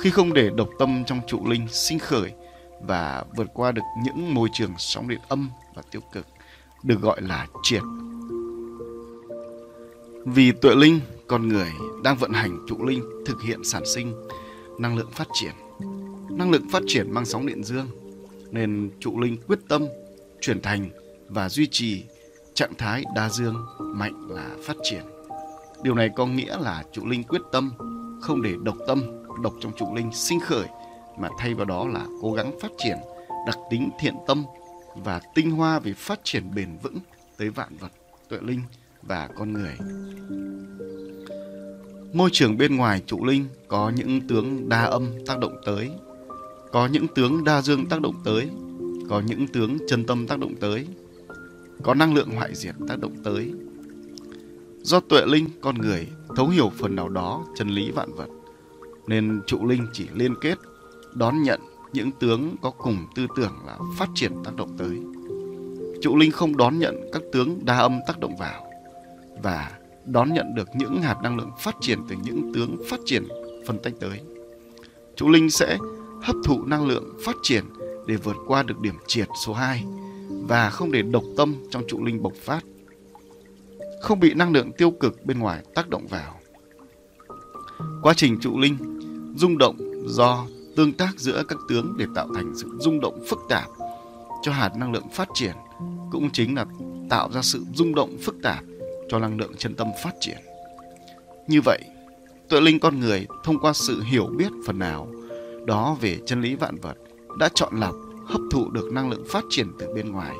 [0.01, 2.33] khi không để độc tâm trong trụ linh sinh khởi
[2.81, 6.27] và vượt qua được những môi trường sóng điện âm và tiêu cực
[6.83, 7.83] được gọi là triệt.
[10.25, 11.73] Vì tuệ linh, con người
[12.05, 14.27] đang vận hành trụ linh thực hiện sản sinh
[14.79, 15.53] năng lượng phát triển.
[16.31, 17.87] Năng lượng phát triển mang sóng điện dương
[18.51, 19.87] nên trụ linh quyết tâm
[20.41, 20.91] chuyển thành
[21.29, 22.05] và duy trì
[22.55, 25.03] trạng thái đa dương mạnh là phát triển.
[25.83, 27.73] Điều này có nghĩa là trụ linh quyết tâm
[28.21, 29.03] không để độc tâm
[29.43, 30.67] độc trong trụ linh sinh khởi
[31.19, 32.97] mà thay vào đó là cố gắng phát triển
[33.47, 34.45] đặc tính thiện tâm
[35.05, 36.99] và tinh hoa về phát triển bền vững
[37.37, 37.93] tới vạn vật,
[38.29, 38.61] tuệ linh
[39.03, 39.77] và con người.
[42.13, 45.91] Môi trường bên ngoài trụ linh có những tướng đa âm tác động tới,
[46.73, 48.49] có những tướng đa dương tác động tới,
[49.09, 50.87] có những tướng chân tâm tác động tới,
[51.83, 53.53] có năng lượng hoại diệt tác động tới.
[54.83, 58.29] Do tuệ linh con người thấu hiểu phần nào đó chân lý vạn vật,
[59.07, 60.59] nên trụ linh chỉ liên kết
[61.15, 61.61] đón nhận
[61.93, 65.01] những tướng có cùng tư tưởng là phát triển tác động tới.
[66.03, 68.71] Trụ linh không đón nhận các tướng đa âm tác động vào
[69.43, 69.73] và
[70.05, 73.29] đón nhận được những hạt năng lượng phát triển từ những tướng phát triển
[73.67, 74.21] phân tách tới.
[75.17, 75.79] Trụ linh sẽ
[76.23, 77.65] hấp thụ năng lượng phát triển
[78.07, 79.85] để vượt qua được điểm triệt số 2
[80.31, 82.61] và không để độc tâm trong trụ linh bộc phát.
[84.03, 86.41] Không bị năng lượng tiêu cực bên ngoài tác động vào.
[88.03, 88.77] Quá trình trụ linh
[89.37, 89.77] rung động
[90.07, 90.47] do
[90.81, 93.69] tương tác giữa các tướng để tạo thành sự rung động phức tạp
[94.43, 95.53] cho hạt năng lượng phát triển
[96.11, 96.67] cũng chính là
[97.11, 98.65] tạo ra sự rung động phức tạp
[99.09, 100.37] cho năng lượng chân tâm phát triển.
[101.47, 101.81] Như vậy,
[102.49, 105.09] tuệ linh con người thông qua sự hiểu biết phần nào
[105.67, 106.97] đó về chân lý vạn vật
[107.39, 107.95] đã chọn lọc
[108.27, 110.37] hấp thụ được năng lượng phát triển từ bên ngoài,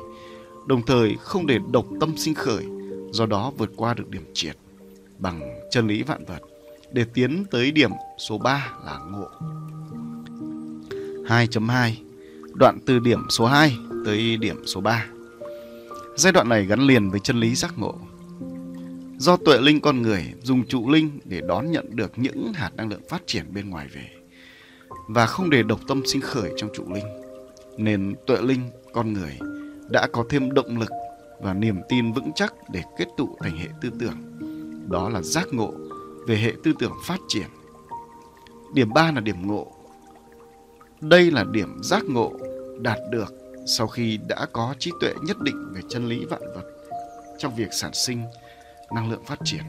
[0.65, 2.65] đồng thời không để độc tâm sinh khởi,
[3.11, 4.57] do đó vượt qua được điểm triệt
[5.19, 6.41] bằng chân lý vạn vật
[6.91, 9.27] để tiến tới điểm số 3 là ngộ.
[11.27, 11.91] 2.2
[12.53, 15.05] Đoạn từ điểm số 2 tới điểm số 3
[16.15, 17.95] Giai đoạn này gắn liền với chân lý giác ngộ.
[19.17, 22.89] Do tuệ linh con người dùng trụ linh để đón nhận được những hạt năng
[22.89, 24.09] lượng phát triển bên ngoài về
[25.07, 27.05] và không để độc tâm sinh khởi trong trụ linh,
[27.77, 28.61] nên tuệ linh
[28.93, 29.37] con người
[29.89, 30.89] đã có thêm động lực
[31.41, 34.15] và niềm tin vững chắc để kết tụ thành hệ tư tưởng.
[34.89, 35.73] Đó là giác ngộ
[36.27, 37.47] về hệ tư tưởng phát triển.
[38.73, 39.71] Điểm 3 là điểm ngộ.
[41.01, 42.31] Đây là điểm giác ngộ
[42.79, 43.33] đạt được
[43.65, 46.63] sau khi đã có trí tuệ nhất định về chân lý vạn vật
[47.37, 48.23] trong việc sản sinh
[48.95, 49.63] năng lượng phát triển.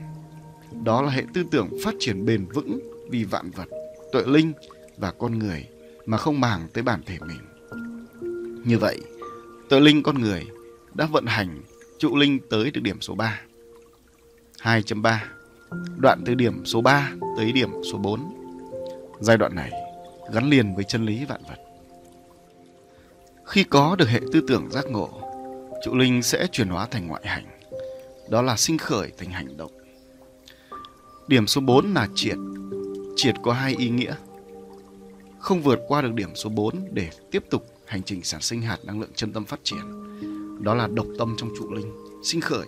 [0.85, 3.69] Đó là hệ tư tưởng phát triển bền vững vì vạn vật,
[4.13, 4.53] tuệ linh
[4.97, 5.69] và con người
[6.07, 7.41] mà không màng tới bản thể mình.
[8.65, 9.01] Như vậy,
[9.69, 10.47] tuệ linh con người
[10.95, 11.63] đã vận hành
[11.99, 13.41] trụ linh tới được điểm số 3.
[14.63, 15.17] 2.3
[15.99, 18.21] Đoạn từ điểm số 3 tới điểm số 4.
[19.21, 19.82] Giai đoạn này
[20.33, 21.59] gắn liền với chân lý vạn vật.
[23.45, 25.09] Khi có được hệ tư tưởng giác ngộ,
[25.85, 27.45] trụ linh sẽ chuyển hóa thành ngoại hành.
[28.31, 29.73] Đó là sinh khởi thành hành động.
[31.29, 32.37] Điểm số 4 là triệt.
[33.17, 34.15] Triệt có hai ý nghĩa.
[35.39, 38.79] Không vượt qua được điểm số 4 để tiếp tục hành trình sản sinh hạt
[38.85, 39.81] năng lượng chân tâm phát triển.
[40.65, 41.93] Đó là độc tâm trong trụ linh,
[42.25, 42.67] sinh khởi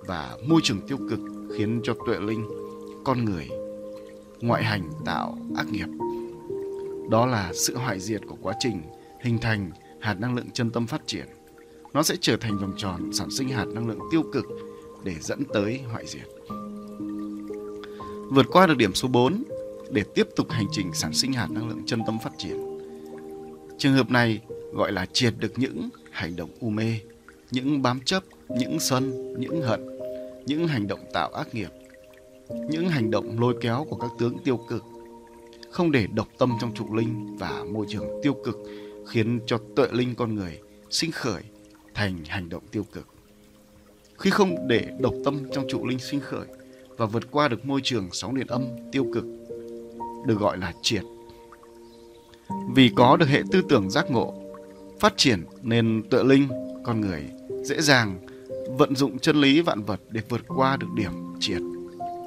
[0.00, 1.18] và môi trường tiêu cực
[1.56, 2.48] khiến cho tuệ linh
[3.04, 3.48] con người
[4.40, 5.86] ngoại hành tạo ác nghiệp
[7.10, 8.82] đó là sự hoại diệt của quá trình
[9.20, 11.26] hình thành hạt năng lượng chân tâm phát triển.
[11.92, 14.44] Nó sẽ trở thành vòng tròn sản sinh hạt năng lượng tiêu cực
[15.04, 16.28] để dẫn tới hoại diệt.
[18.30, 19.42] Vượt qua được điểm số 4
[19.90, 22.80] để tiếp tục hành trình sản sinh hạt năng lượng chân tâm phát triển.
[23.78, 24.40] Trường hợp này
[24.74, 27.00] gọi là triệt được những hành động u mê
[27.50, 29.98] những bám chấp những sân, những hận,
[30.46, 31.70] những hành động tạo ác nghiệp,
[32.70, 34.84] những hành động lôi kéo của các tướng tiêu cực,
[35.70, 38.58] không để độc tâm trong trụ linh và môi trường tiêu cực
[39.08, 40.58] khiến cho tuệ linh con người
[40.90, 41.42] sinh khởi
[41.94, 43.06] thành hành động tiêu cực.
[44.18, 46.46] Khi không để độc tâm trong trụ linh sinh khởi
[46.96, 49.24] và vượt qua được môi trường sóng điện âm tiêu cực
[50.26, 51.02] được gọi là triệt.
[52.74, 54.34] Vì có được hệ tư tưởng giác ngộ
[55.00, 56.48] phát triển nên tuệ linh
[56.84, 57.24] con người
[57.64, 58.18] dễ dàng
[58.78, 61.62] vận dụng chân lý vạn vật để vượt qua được điểm triệt.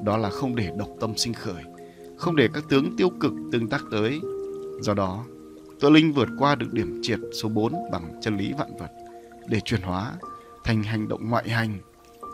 [0.03, 1.63] Đó là không để độc tâm sinh khởi,
[2.23, 4.21] không để các tướng tiêu cực tương tác tới.
[4.81, 5.23] Do đó,
[5.79, 8.91] tuệ linh vượt qua được điểm triệt số 4 bằng chân lý vạn vật
[9.47, 10.13] để chuyển hóa
[10.63, 11.79] thành hành động ngoại hành,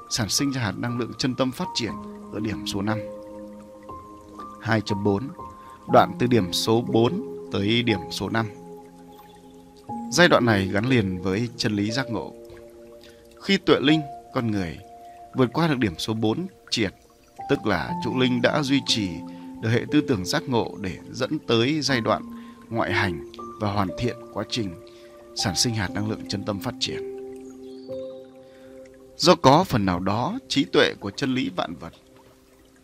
[0.09, 1.91] sản sinh ra hạt năng lượng chân tâm phát triển
[2.33, 2.97] ở điểm số 5.
[4.61, 5.19] 2.4
[5.93, 8.45] Đoạn từ điểm số 4 tới điểm số 5
[10.11, 12.33] Giai đoạn này gắn liền với chân lý giác ngộ.
[13.41, 14.01] Khi tuệ linh,
[14.33, 14.77] con người,
[15.35, 16.93] vượt qua được điểm số 4 triệt,
[17.49, 19.09] tức là trụ linh đã duy trì
[19.61, 22.21] được hệ tư tưởng giác ngộ để dẫn tới giai đoạn
[22.69, 24.75] ngoại hành và hoàn thiện quá trình
[25.35, 27.19] sản sinh hạt năng lượng chân tâm phát triển.
[29.17, 31.93] Do có phần nào đó trí tuệ của chân lý vạn vật,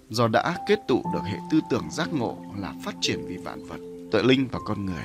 [0.10, 3.66] do đã kết tụ được hệ tư tưởng giác ngộ là phát triển vì vạn
[3.66, 3.80] vật,
[4.12, 5.04] tuệ linh và con người,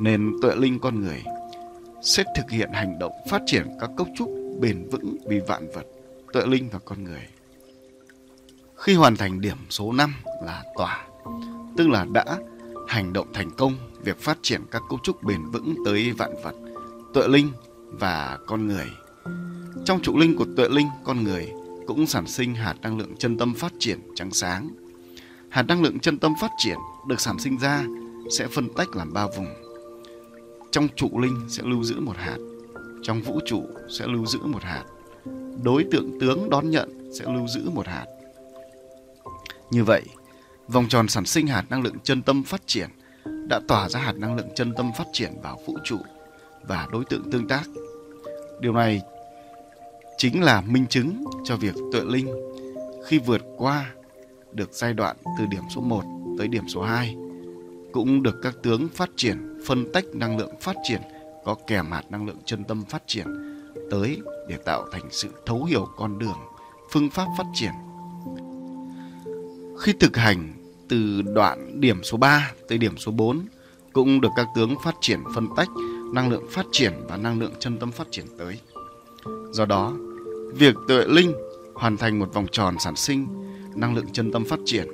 [0.00, 1.22] nên tuệ linh con người
[2.02, 4.30] sẽ thực hiện hành động phát triển các cấu trúc
[4.60, 5.84] bền vững vì vạn vật,
[6.32, 7.22] tuệ linh và con người.
[8.76, 11.06] Khi hoàn thành điểm số 5 là tỏa,
[11.76, 12.24] tức là đã
[12.88, 16.54] hành động thành công việc phát triển các cấu trúc bền vững tới vạn vật,
[17.14, 17.52] tuệ linh
[17.90, 18.86] và con người.
[19.84, 21.52] Trong trụ linh của tuệ linh, con người
[21.86, 24.68] cũng sản sinh hạt năng lượng chân tâm phát triển trắng sáng.
[25.48, 26.76] Hạt năng lượng chân tâm phát triển
[27.08, 27.84] được sản sinh ra
[28.30, 29.46] sẽ phân tách làm ba vùng.
[30.70, 32.38] Trong trụ linh sẽ lưu giữ một hạt,
[33.02, 33.66] trong vũ trụ
[33.98, 34.84] sẽ lưu giữ một hạt,
[35.62, 38.06] đối tượng tướng đón nhận sẽ lưu giữ một hạt.
[39.70, 40.02] Như vậy,
[40.68, 42.90] vòng tròn sản sinh hạt năng lượng chân tâm phát triển
[43.48, 45.98] đã tỏa ra hạt năng lượng chân tâm phát triển vào vũ trụ
[46.62, 47.62] và đối tượng tương tác.
[48.60, 49.02] Điều này
[50.18, 52.28] chính là minh chứng cho việc tuệ linh
[53.06, 53.92] khi vượt qua
[54.52, 56.02] được giai đoạn từ điểm số 1
[56.38, 57.16] tới điểm số 2
[57.92, 61.00] cũng được các tướng phát triển phân tách năng lượng phát triển
[61.44, 63.26] có kèm hạt năng lượng chân tâm phát triển
[63.90, 66.38] tới để tạo thành sự thấu hiểu con đường
[66.90, 67.72] phương pháp phát triển
[69.78, 70.52] khi thực hành
[70.88, 73.46] từ đoạn điểm số 3 tới điểm số 4
[73.92, 75.68] cũng được các tướng phát triển phân tách
[76.12, 78.60] năng lượng phát triển và năng lượng chân tâm phát triển tới.
[79.52, 79.92] Do đó,
[80.54, 81.32] việc tuệ linh
[81.74, 83.26] hoàn thành một vòng tròn sản sinh
[83.74, 84.88] năng lượng chân tâm phát triển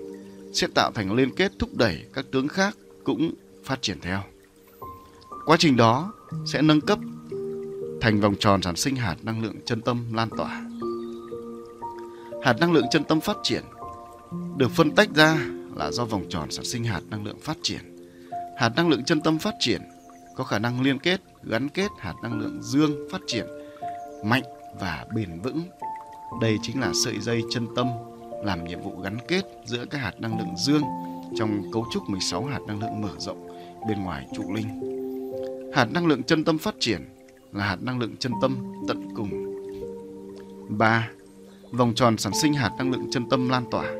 [0.52, 4.20] sẽ tạo thành liên kết thúc đẩy các tướng khác cũng phát triển theo.
[5.46, 6.12] Quá trình đó
[6.46, 6.98] sẽ nâng cấp
[8.00, 10.64] thành vòng tròn sản sinh hạt năng lượng chân tâm lan tỏa.
[12.42, 13.62] Hạt năng lượng chân tâm phát triển
[14.56, 15.38] được phân tách ra
[15.76, 17.80] là do vòng tròn sản sinh hạt năng lượng phát triển.
[18.58, 19.82] Hạt năng lượng chân tâm phát triển
[20.36, 23.46] có khả năng liên kết, gắn kết hạt năng lượng dương phát triển
[24.24, 24.42] mạnh
[24.80, 25.62] và bền vững.
[26.40, 27.86] Đây chính là sợi dây chân tâm
[28.44, 30.82] làm nhiệm vụ gắn kết giữa các hạt năng lượng dương
[31.36, 33.48] trong cấu trúc 16 hạt năng lượng mở rộng
[33.88, 34.92] bên ngoài trụ linh.
[35.74, 37.08] Hạt năng lượng chân tâm phát triển
[37.52, 38.56] là hạt năng lượng chân tâm
[38.88, 39.30] tận cùng.
[40.68, 41.08] 3.
[41.72, 43.94] Vòng tròn sản sinh hạt năng lượng chân tâm lan tỏa.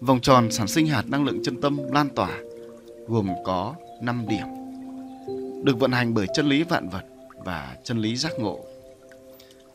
[0.00, 2.30] Vòng tròn sản sinh hạt năng lượng chân tâm lan tỏa
[3.08, 4.46] gồm có 5 điểm,
[5.64, 7.04] được vận hành bởi chân lý vạn vật
[7.44, 8.58] và chân lý giác ngộ.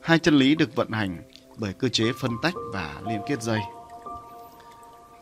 [0.02, 1.18] Hai chân lý được vận hành
[1.58, 3.60] bởi cơ chế phân tách và liên kết dây.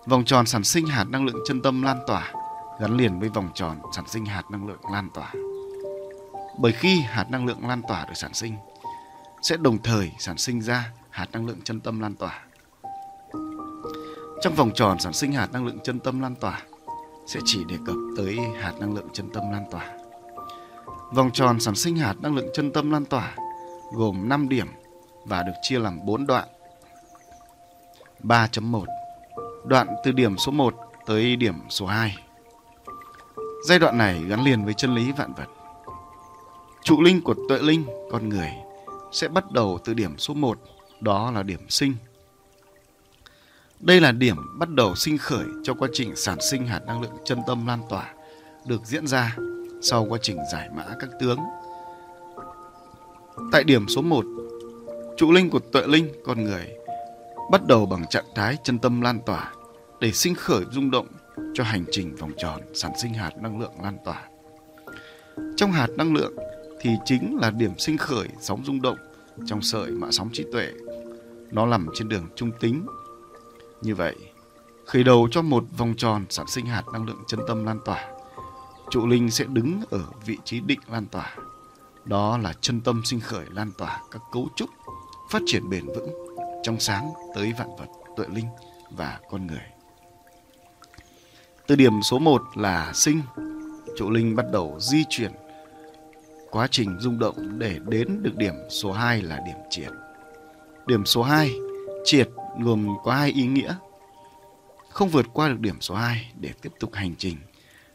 [0.06, 2.34] Vòng tròn sản sinh hạt năng lượng chân tâm lan tỏa
[2.80, 5.34] gắn liền với vòng tròn sản sinh hạt năng lượng lan tỏa.
[6.60, 8.56] Bởi khi hạt năng lượng lan tỏa được sản sinh,
[9.42, 12.44] sẽ đồng thời sản sinh ra hạt năng lượng chân tâm lan tỏa.
[14.42, 16.62] Trong vòng tròn sản sinh hạt năng lượng chân tâm lan tỏa
[17.26, 19.86] sẽ chỉ đề cập tới hạt năng lượng chân tâm lan tỏa.
[21.14, 23.36] Vòng tròn sản sinh hạt năng lượng chân tâm lan tỏa
[23.94, 24.68] gồm 5 điểm
[25.26, 26.48] và được chia làm 4 đoạn.
[28.24, 28.86] 3.1
[29.66, 30.76] Đoạn từ điểm số 1
[31.06, 32.18] tới điểm số 2
[33.68, 35.48] Giai đoạn này gắn liền với chân lý vạn vật.
[36.84, 38.52] Trụ linh của tuệ linh, con người,
[39.12, 40.60] sẽ bắt đầu từ điểm số 1,
[41.00, 41.96] đó là điểm sinh.
[43.82, 47.12] Đây là điểm bắt đầu sinh khởi cho quá trình sản sinh hạt năng lượng
[47.26, 48.14] chân tâm lan tỏa
[48.66, 49.38] được diễn ra
[49.82, 51.40] sau quá trình giải mã các tướng.
[53.52, 54.26] Tại điểm số 1,
[55.18, 56.68] trụ linh của tuệ linh, con người,
[57.52, 59.52] bắt đầu bằng trạng thái chân tâm lan tỏa
[60.00, 61.08] để sinh khởi rung động
[61.54, 64.22] cho hành trình vòng tròn sản sinh hạt năng lượng lan tỏa.
[65.58, 66.34] Trong hạt năng lượng
[66.82, 68.98] thì chính là điểm sinh khởi sóng rung động
[69.46, 70.68] trong sợi mạ sóng trí tuệ.
[71.52, 72.86] Nó nằm trên đường trung tính.
[73.82, 74.16] Như vậy,
[74.86, 78.08] khởi đầu cho một vòng tròn sản sinh hạt năng lượng chân tâm lan tỏa.
[78.90, 81.36] Trụ linh sẽ đứng ở vị trí định lan tỏa.
[82.06, 84.70] Đó là chân tâm sinh khởi lan tỏa các cấu trúc
[85.32, 86.10] phát triển bền vững,
[86.64, 88.48] trong sáng tới vạn vật, tuệ linh
[88.92, 89.66] và con người.
[91.68, 93.22] Từ điểm số 1 là sinh,
[93.98, 95.32] trụ linh bắt đầu di chuyển
[96.52, 99.92] quá trình rung động để đến được điểm số 2 là điểm triệt.
[100.86, 101.52] Điểm số 2,
[102.06, 102.30] triệt
[102.60, 103.76] gồm có hai ý nghĩa.
[104.90, 107.38] Không vượt qua được điểm số 2 để tiếp tục hành trình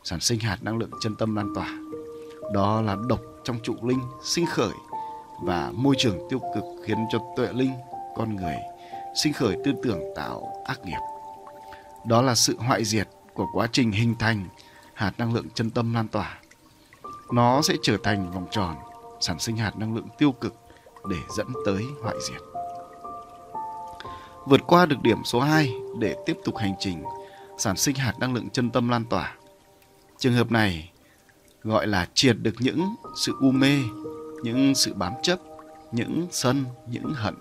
[0.05, 1.79] sản sinh hạt năng lượng chân tâm lan tỏa.
[2.55, 4.73] Đó là độc trong trụ linh sinh khởi
[5.43, 7.73] và môi trường tiêu cực khiến cho tuệ linh,
[8.17, 8.57] con người
[9.23, 11.01] sinh khởi tư tưởng tạo ác nghiệp.
[12.07, 14.49] Đó là sự hoại diệt của quá trình hình thành
[14.95, 16.39] hạt năng lượng chân tâm lan tỏa.
[17.33, 18.77] Nó sẽ trở thành vòng tròn
[19.21, 20.55] sản sinh hạt năng lượng tiêu cực
[21.11, 22.56] để dẫn tới hoại diệt.
[24.47, 27.03] Vượt qua được điểm số 2 để tiếp tục hành trình
[27.59, 29.35] sản sinh hạt năng lượng chân tâm lan tỏa.
[30.19, 30.91] Trường hợp này
[31.63, 33.79] gọi là triệt được những sự u mê,
[34.43, 35.39] những sự bám chấp,
[35.93, 37.35] những sân, những hận,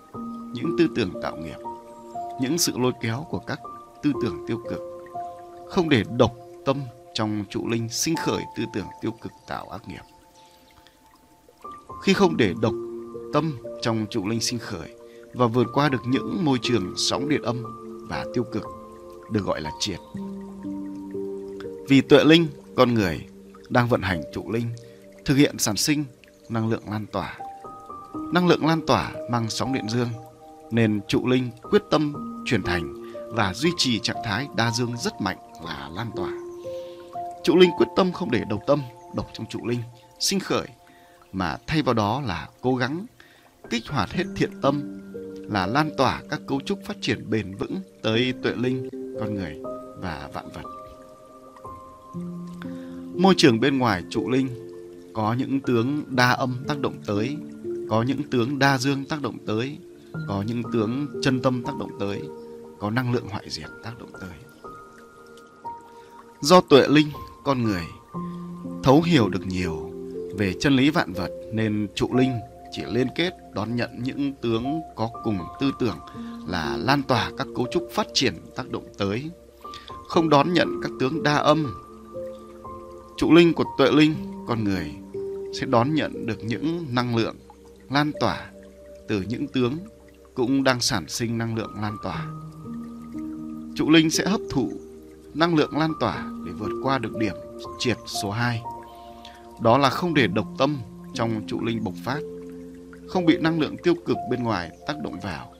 [0.52, 1.58] những tư tưởng tạo nghiệp,
[2.40, 3.60] những sự lôi kéo của các
[4.02, 4.80] tư tưởng tiêu cực.
[5.68, 6.80] Không để độc tâm
[7.14, 10.02] trong trụ linh sinh khởi tư tưởng tiêu cực tạo ác nghiệp.
[12.02, 12.74] Khi không để độc
[13.32, 14.94] tâm trong trụ linh sinh khởi
[15.36, 17.62] và vượt qua được những môi trường sóng điện âm
[18.08, 18.64] và tiêu cực
[19.30, 19.98] được gọi là triệt.
[21.88, 23.26] Vì tuệ linh, con người
[23.68, 24.66] đang vận hành trụ linh,
[25.24, 26.04] thực hiện sản sinh
[26.48, 27.38] năng lượng lan tỏa.
[28.32, 30.08] Năng lượng lan tỏa mang sóng điện dương,
[30.70, 32.12] nên trụ linh quyết tâm
[32.46, 36.30] chuyển thành và duy trì trạng thái đa dương rất mạnh là lan tỏa.
[37.44, 38.82] Trụ linh quyết tâm không để độc tâm,
[39.16, 39.80] độc trong trụ linh
[40.18, 40.66] sinh khởi
[41.32, 43.06] mà thay vào đó là cố gắng
[43.70, 45.00] kích hoạt hết thiện tâm
[45.50, 48.88] là lan tỏa các cấu trúc phát triển bền vững tới tuệ linh,
[49.20, 49.56] con người
[50.00, 50.62] và vạn vật.
[53.14, 54.48] Môi trường bên ngoài trụ linh
[55.14, 57.36] có những tướng đa âm tác động tới,
[57.90, 59.78] có những tướng đa dương tác động tới,
[60.28, 62.22] có những tướng chân tâm tác động tới,
[62.78, 64.30] có năng lượng hoại diệt tác động tới.
[66.40, 67.08] Do tuệ linh,
[67.44, 67.82] con người
[68.82, 69.90] thấu hiểu được nhiều
[70.38, 72.32] về chân lý vạn vật nên trụ linh
[72.76, 75.98] chỉ liên kết, đón nhận những tướng có cùng tư tưởng
[76.46, 79.30] là lan tỏa các cấu trúc phát triển tác động tới.
[80.08, 81.74] Không đón nhận các tướng đa âm,
[83.16, 84.14] trụ linh của tuệ linh,
[84.48, 84.94] con người
[85.60, 87.36] sẽ đón nhận được những năng lượng
[87.90, 88.50] lan tỏa
[89.08, 89.78] từ những tướng
[90.34, 92.26] cũng đang sản sinh năng lượng lan tỏa.
[93.76, 94.72] Trụ linh sẽ hấp thụ
[95.34, 97.34] năng lượng lan tỏa để vượt qua được điểm
[97.78, 98.62] triệt số 2
[99.60, 100.76] đó là không để độc tâm
[101.14, 102.20] trong trụ linh bộc phát
[103.08, 105.52] không bị năng lượng tiêu cực bên ngoài tác động vào.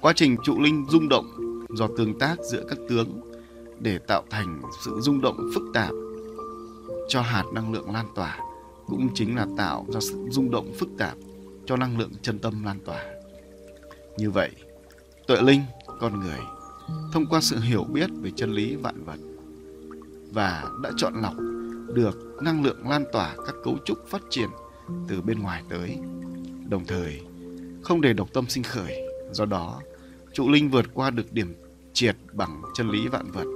[0.00, 1.26] Quá trình trụ linh rung động
[1.68, 3.20] do tương tác giữa các tướng
[3.80, 5.90] để tạo thành sự rung động phức tạp
[7.08, 8.38] cho hạt năng lượng lan tỏa
[8.86, 11.16] cũng chính là tạo ra sự rung động phức tạp
[11.66, 13.04] cho năng lượng chân tâm lan tỏa.
[14.16, 14.50] Như vậy,
[15.26, 15.60] tuệ linh,
[16.00, 16.38] con người,
[17.12, 19.18] thông qua sự hiểu biết về chân lý vạn vật
[20.32, 21.34] và đã chọn lọc
[21.94, 24.48] được năng lượng lan tỏa các cấu trúc phát triển
[25.08, 25.98] từ bên ngoài tới.
[26.68, 27.20] Đồng thời,
[27.82, 29.80] không để độc tâm sinh khởi, do đó,
[30.32, 31.54] trụ linh vượt qua được điểm
[31.92, 33.46] triệt bằng chân lý vạn vật,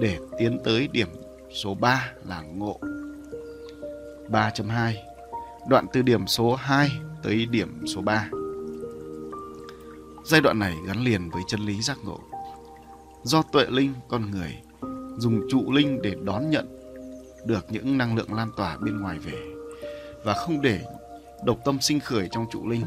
[0.00, 1.08] để tiến tới điểm
[1.54, 2.78] số 3 là ngộ.
[4.28, 4.94] 3.2
[5.68, 6.90] đoạn từ điểm số 2
[7.22, 8.28] tới điểm số 3
[10.24, 12.20] giai đoạn này gắn liền với chân lý giác ngộ.
[13.22, 14.58] Do tuệ linh con người
[15.18, 16.66] dùng trụ linh để đón nhận
[17.46, 19.53] được những năng lượng lan tỏa bên ngoài về
[20.24, 20.80] và không để
[21.44, 22.84] độc tâm sinh khởi trong trụ linh.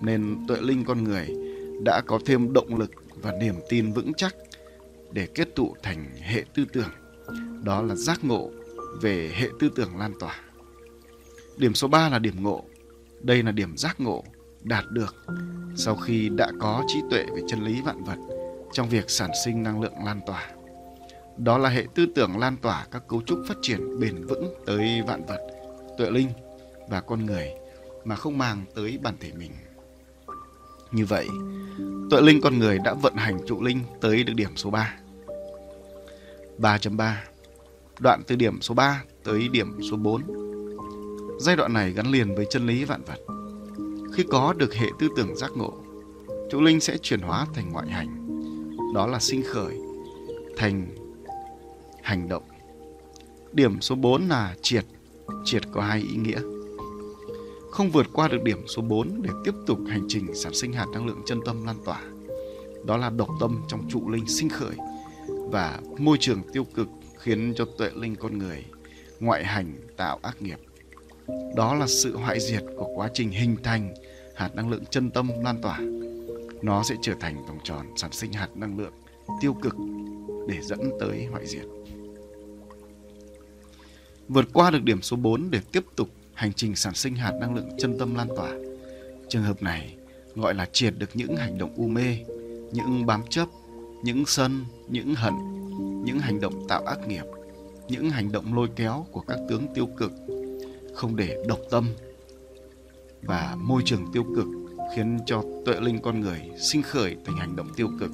[0.00, 1.28] Nên tuệ linh con người
[1.84, 2.90] đã có thêm động lực
[3.22, 4.34] và niềm tin vững chắc
[5.12, 6.90] để kết tụ thành hệ tư tưởng.
[7.64, 8.50] Đó là giác ngộ
[9.00, 10.40] về hệ tư tưởng lan tỏa.
[11.56, 12.64] Điểm số 3 là điểm ngộ.
[13.20, 14.24] Đây là điểm giác ngộ
[14.62, 15.16] đạt được
[15.76, 18.16] sau khi đã có trí tuệ về chân lý vạn vật
[18.72, 20.50] trong việc sản sinh năng lượng lan tỏa.
[21.36, 25.02] Đó là hệ tư tưởng lan tỏa các cấu trúc phát triển bền vững tới
[25.06, 25.40] vạn vật.
[25.98, 26.28] Tuệ linh
[26.90, 27.48] và con người
[28.04, 29.50] mà không mang tới bản thể mình.
[30.92, 31.28] Như vậy,
[32.10, 34.94] tuệ linh con người đã vận hành trụ linh tới được điểm số 3.
[36.58, 37.14] 3.3
[38.00, 40.22] Đoạn từ điểm số 3 tới điểm số 4
[41.40, 43.18] Giai đoạn này gắn liền với chân lý vạn vật.
[44.14, 45.72] Khi có được hệ tư tưởng giác ngộ,
[46.50, 48.26] trụ linh sẽ chuyển hóa thành ngoại hành.
[48.94, 49.78] Đó là sinh khởi,
[50.56, 50.86] thành
[52.02, 52.42] hành động.
[53.52, 54.84] Điểm số 4 là triệt.
[55.44, 56.40] Triệt có hai ý nghĩa
[57.70, 60.86] không vượt qua được điểm số 4 để tiếp tục hành trình sản sinh hạt
[60.92, 62.02] năng lượng chân tâm lan tỏa.
[62.84, 64.76] Đó là độc tâm trong trụ linh sinh khởi
[65.28, 68.64] và môi trường tiêu cực khiến cho tuệ linh con người
[69.20, 70.58] ngoại hành tạo ác nghiệp.
[71.56, 73.94] Đó là sự hoại diệt của quá trình hình thành
[74.34, 75.78] hạt năng lượng chân tâm lan tỏa.
[76.62, 78.92] Nó sẽ trở thành vòng tròn sản sinh hạt năng lượng
[79.40, 79.74] tiêu cực
[80.48, 81.64] để dẫn tới hoại diệt.
[84.28, 86.08] Vượt qua được điểm số 4 để tiếp tục
[86.40, 88.50] hành trình sản sinh hạt năng lượng chân tâm lan tỏa.
[89.28, 89.96] Trường hợp này
[90.34, 92.16] gọi là triệt được những hành động u mê,
[92.72, 93.48] những bám chấp,
[94.04, 95.34] những sân, những hận,
[96.04, 97.24] những hành động tạo ác nghiệp,
[97.88, 100.12] những hành động lôi kéo của các tướng tiêu cực,
[100.94, 101.88] không để độc tâm
[103.22, 104.46] và môi trường tiêu cực
[104.94, 108.10] khiến cho tuệ linh con người sinh khởi thành hành động tiêu cực.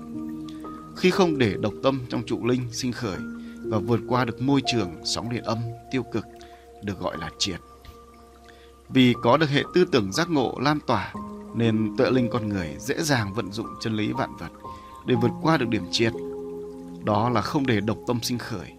[0.96, 3.18] Khi không để độc tâm trong trụ linh sinh khởi
[3.64, 5.58] và vượt qua được môi trường sóng điện âm
[5.90, 6.26] tiêu cực
[6.82, 7.60] được gọi là triệt.
[8.88, 11.12] Vì có được hệ tư tưởng giác ngộ lan tỏa
[11.54, 14.50] nên tuệ linh con người dễ dàng vận dụng chân lý vạn vật
[15.06, 16.12] để vượt qua được điểm triệt.
[17.04, 18.72] Đó là không để độc tâm sinh khởi,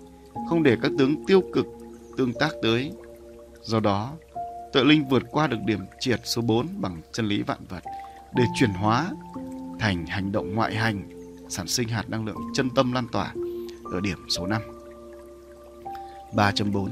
[0.50, 1.66] không để các tướng tiêu cực
[2.18, 2.92] tương tác tới.
[3.62, 4.12] Do đó,
[4.74, 7.84] tuệ linh vượt qua được điểm triệt số 4 bằng chân lý vạn vật
[8.36, 9.12] để chuyển hóa
[9.80, 11.10] thành hành động ngoại hành,
[11.50, 13.34] sản sinh hạt năng lượng chân tâm lan tỏa
[13.92, 14.62] ở điểm số 5.
[16.34, 16.90] 3.4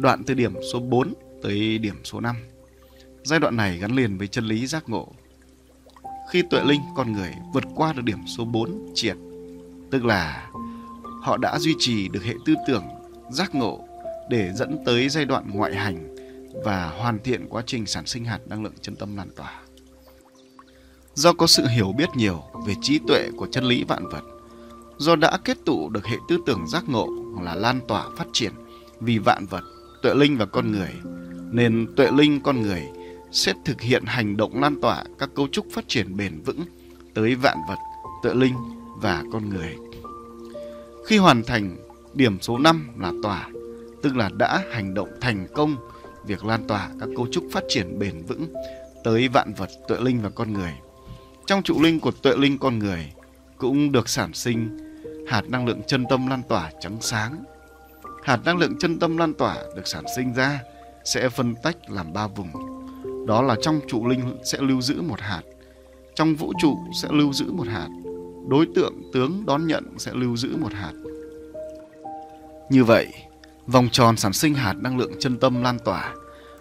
[0.00, 1.12] Đoạn từ điểm số 4
[1.46, 2.36] tới điểm số 5.
[3.24, 5.12] Giai đoạn này gắn liền với chân lý giác ngộ.
[6.30, 9.16] Khi tuệ linh con người vượt qua được điểm số 4 triệt,
[9.90, 10.50] tức là
[11.22, 12.84] họ đã duy trì được hệ tư tưởng
[13.30, 13.84] giác ngộ
[14.30, 16.16] để dẫn tới giai đoạn ngoại hành
[16.64, 19.60] và hoàn thiện quá trình sản sinh hạt năng lượng chân tâm lan tỏa.
[21.14, 24.22] Do có sự hiểu biết nhiều về trí tuệ của chân lý vạn vật,
[24.98, 27.08] do đã kết tụ được hệ tư tưởng giác ngộ
[27.42, 28.52] là lan tỏa phát triển
[29.00, 29.64] vì vạn vật,
[30.02, 30.90] tuệ linh và con người,
[31.50, 32.82] nên tuệ linh con người
[33.32, 36.64] sẽ thực hiện hành động lan tỏa các cấu trúc phát triển bền vững
[37.14, 37.78] tới vạn vật,
[38.22, 38.54] tuệ linh
[38.96, 39.76] và con người.
[41.06, 41.76] Khi hoàn thành
[42.14, 43.48] điểm số 5 là tỏa,
[44.02, 45.76] tức là đã hành động thành công
[46.26, 48.46] việc lan tỏa các cấu trúc phát triển bền vững
[49.04, 50.72] tới vạn vật, tuệ linh và con người.
[51.46, 53.12] Trong trụ linh của tuệ linh con người
[53.58, 54.78] cũng được sản sinh
[55.28, 57.44] hạt năng lượng chân tâm lan tỏa trắng sáng.
[58.24, 60.60] Hạt năng lượng chân tâm lan tỏa được sản sinh ra
[61.06, 62.50] sẽ phân tách làm ba vùng.
[63.26, 65.42] Đó là trong trụ linh sẽ lưu giữ một hạt,
[66.14, 67.88] trong vũ trụ sẽ lưu giữ một hạt,
[68.48, 70.92] đối tượng tướng đón nhận sẽ lưu giữ một hạt.
[72.70, 73.06] Như vậy,
[73.66, 76.14] vòng tròn sản sinh hạt năng lượng chân tâm lan tỏa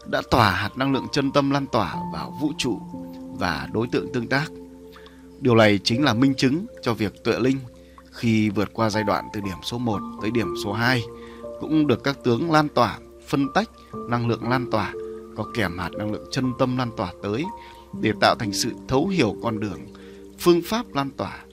[0.06, 2.80] đã tỏa hạt năng lượng chân tâm lan tỏa vào vũ trụ
[3.40, 4.52] và đối tượng tương tác.
[5.40, 7.58] Điều này chính là minh chứng cho việc tuệ linh
[8.12, 11.04] khi vượt qua giai đoạn từ điểm số 1 tới điểm số 2
[11.60, 13.00] cũng được các tướng lan tỏa,
[13.30, 13.70] phân tách
[14.10, 14.94] năng lượng lan tỏa
[15.36, 17.44] có kèm hạt năng lượng chân tâm lan tỏa tới
[18.02, 19.80] để tạo thành sự thấu hiểu con đường,
[20.40, 21.44] phương pháp lan tỏa.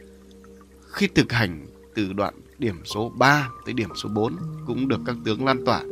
[0.92, 5.16] Khi thực hành từ đoạn điểm số 3 tới điểm số 4 cũng được các
[5.24, 5.82] tướng lan tỏa,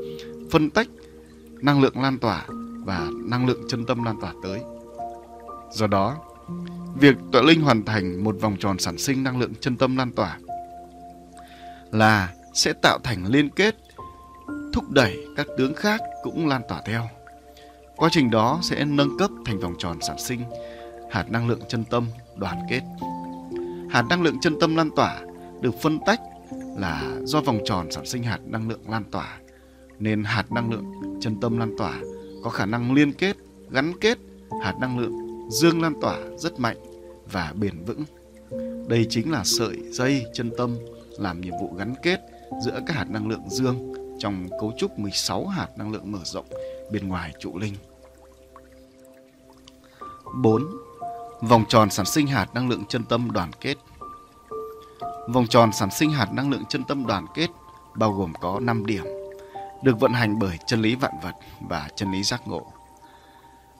[0.51, 0.89] phân tách
[1.61, 2.47] năng lượng lan tỏa
[2.85, 4.61] và năng lượng chân tâm lan tỏa tới.
[5.72, 6.16] Do đó,
[7.01, 10.12] việc tuệ linh hoàn thành một vòng tròn sản sinh năng lượng chân tâm lan
[10.12, 10.39] tỏa
[11.91, 13.76] là sẽ tạo thành liên kết
[14.73, 17.09] thúc đẩy các tướng khác cũng lan tỏa theo.
[17.97, 20.41] Quá trình đó sẽ nâng cấp thành vòng tròn sản sinh
[21.11, 22.07] hạt năng lượng chân tâm
[22.37, 22.81] đoàn kết.
[23.91, 25.21] Hạt năng lượng chân tâm lan tỏa
[25.61, 26.21] được phân tách
[26.77, 29.39] là do vòng tròn sản sinh hạt năng lượng lan tỏa
[29.99, 30.85] nên hạt năng lượng
[31.21, 32.01] chân tâm lan tỏa
[32.45, 33.37] có khả năng liên kết,
[33.71, 34.18] gắn kết
[34.62, 36.77] hạt năng lượng dương lan tỏa rất mạnh
[37.33, 38.05] và bền vững.
[38.89, 40.77] Đây chính là sợi dây chân tâm
[41.18, 42.21] làm nhiệm vụ gắn kết
[42.64, 43.89] giữa các hạt năng lượng dương
[44.21, 46.47] trong cấu trúc 16 hạt năng lượng mở rộng
[46.93, 47.75] bên ngoài trụ linh.
[50.43, 50.66] 4.
[51.41, 53.77] Vòng tròn sản sinh hạt năng lượng chân tâm đoàn kết
[55.29, 57.47] Vòng tròn sản sinh hạt năng lượng chân tâm đoàn kết
[57.97, 59.05] bao gồm có 5 điểm,
[59.83, 61.35] được vận hành bởi chân lý vạn vật
[61.68, 62.73] và chân lý giác ngộ.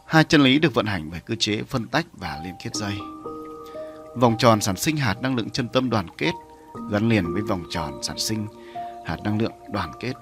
[0.07, 2.95] Hai chân lý được vận hành bởi cơ chế phân tách và liên kết dây.
[4.17, 6.33] Vòng tròn sản sinh hạt năng lượng chân tâm đoàn kết
[6.91, 8.47] gắn liền với vòng tròn sản sinh
[9.07, 10.13] hạt năng lượng đoàn kết.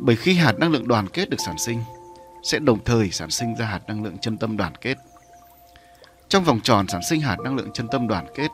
[0.00, 1.82] Bởi khi hạt năng lượng đoàn kết được sản sinh,
[2.42, 4.98] sẽ đồng thời sản sinh ra hạt năng lượng chân tâm đoàn kết.
[6.28, 8.48] Trong vòng tròn sản sinh hạt năng lượng chân tâm đoàn kết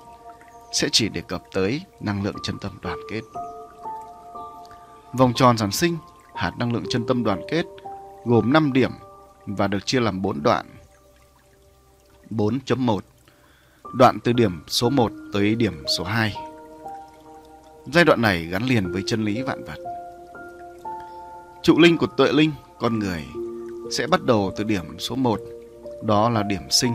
[0.72, 3.20] sẽ chỉ đề cập tới năng lượng chân tâm đoàn kết.
[5.12, 5.96] Vòng tròn sản sinh
[6.34, 7.64] hạt năng lượng chân tâm đoàn kết
[8.24, 8.90] gồm 5 điểm
[9.46, 10.66] và được chia làm 4 đoạn.
[12.30, 12.98] 4.1
[13.94, 16.34] Đoạn từ điểm số 1 tới điểm số 2
[17.92, 19.78] Giai đoạn này gắn liền với chân lý vạn vật.
[21.62, 23.24] Trụ linh của tuệ linh, con người,
[23.90, 25.40] sẽ bắt đầu từ điểm số 1,
[26.02, 26.92] đó là điểm sinh.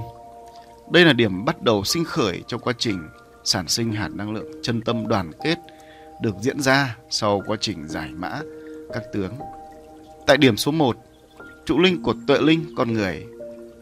[0.92, 3.08] Đây là điểm bắt đầu sinh khởi trong quá trình
[3.44, 5.58] sản sinh hạt năng lượng chân tâm đoàn kết
[6.22, 8.42] được diễn ra sau quá trình giải mã
[8.94, 9.34] các tướng.
[10.28, 10.98] Tại điểm số 1,
[11.66, 13.26] trụ linh của tuệ linh con người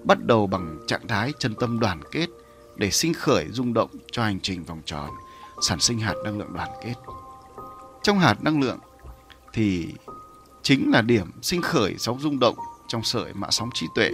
[0.04, 2.28] bắt đầu bằng trạng thái chân tâm đoàn kết
[2.76, 5.10] để sinh khởi rung động cho hành trình vòng tròn
[5.64, 6.94] sản sinh hạt năng lượng đoàn kết.
[8.04, 8.80] Trong hạt năng lượng
[9.54, 9.94] thì
[10.62, 12.56] chính là điểm sinh khởi sóng rung động
[12.88, 14.12] trong sợi mã sóng trí tuệ.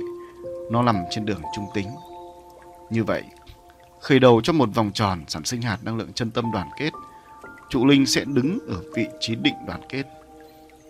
[0.72, 1.88] Nó nằm trên đường trung tính.
[2.90, 3.24] Như vậy,
[4.02, 6.94] khởi đầu cho một vòng tròn sản sinh hạt năng lượng chân tâm đoàn kết,
[7.70, 10.04] trụ linh sẽ đứng ở vị trí định đoàn kết.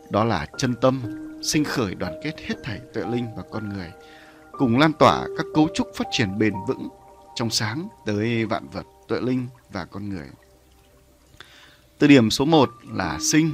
[0.10, 1.02] Đó là chân tâm
[1.44, 3.92] sinh khởi đoàn kết hết thảy tuệ linh và con người,
[4.52, 6.90] cùng lan tỏa các cấu trúc phát triển bền vững
[7.36, 10.28] trong sáng tới vạn vật, tuệ linh và con người.
[12.00, 13.52] Từ điểm số 1 là sinh,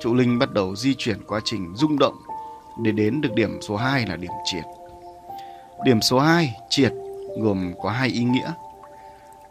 [0.00, 2.14] trụ linh bắt đầu di chuyển quá trình rung động
[2.82, 4.64] để đến được điểm số 2 là điểm triệt.
[5.84, 6.92] Điểm số 2, triệt,
[7.38, 8.52] gồm có hai ý nghĩa.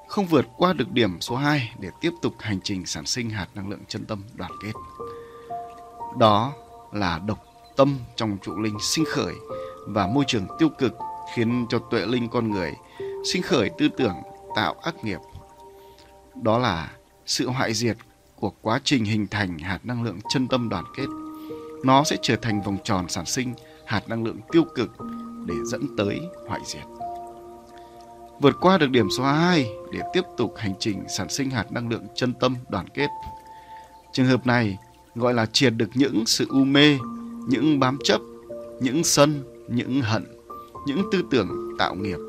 [0.08, 3.48] Không vượt qua được điểm số 2 để tiếp tục hành trình sản sinh hạt
[3.56, 4.72] năng lượng chân tâm đoàn kết.
[6.18, 6.54] Đó
[6.92, 7.46] là độc
[7.76, 9.34] tâm trong trụ linh sinh khởi
[9.88, 10.94] và môi trường tiêu cực
[11.36, 12.74] khiến cho tuệ linh con người
[13.32, 14.16] sinh khởi tư tưởng
[14.56, 15.20] tạo ác nghiệp.
[16.42, 16.92] Đó là
[17.26, 17.98] sự hoại diệt
[18.44, 21.06] của quá trình hình thành hạt năng lượng chân tâm đoàn kết.
[21.84, 23.54] Nó sẽ trở thành vòng tròn sản sinh
[23.86, 24.90] hạt năng lượng tiêu cực
[25.46, 26.84] để dẫn tới hoại diệt.
[28.42, 31.90] Vượt qua được điểm số 2 để tiếp tục hành trình sản sinh hạt năng
[31.90, 33.08] lượng chân tâm đoàn kết.
[34.14, 34.78] Trường hợp này
[35.16, 36.98] gọi là triệt được những sự u mê,
[37.48, 38.22] những bám chấp,
[38.80, 40.26] những sân, những hận,
[40.88, 42.20] những tư tưởng tạo nghiệp,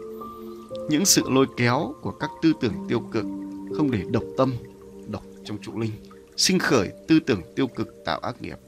[0.89, 3.25] những sự lôi kéo của các tư tưởng tiêu cực
[3.77, 4.53] không để độc tâm
[5.45, 5.92] trong trụ linh,
[6.36, 8.59] sinh khởi tư tưởng tiêu cực tạo ác nghiệp.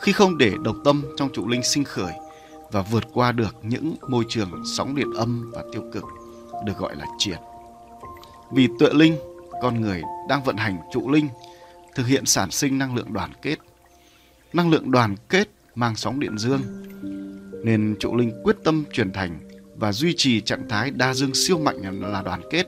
[0.00, 2.12] Khi không để độc tâm trong trụ linh sinh khởi
[2.72, 6.04] và vượt qua được những môi trường sóng điện âm và tiêu cực
[6.64, 7.38] được gọi là triệt.
[8.52, 9.16] Vì tuệ linh,
[9.62, 11.28] con người đang vận hành trụ linh,
[11.94, 13.56] thực hiện sản sinh năng lượng đoàn kết.
[14.52, 16.60] Năng lượng đoàn kết mang sóng điện dương,
[17.64, 19.38] nên trụ linh quyết tâm truyền thành
[19.76, 22.66] và duy trì trạng thái đa dương siêu mạnh là đoàn kết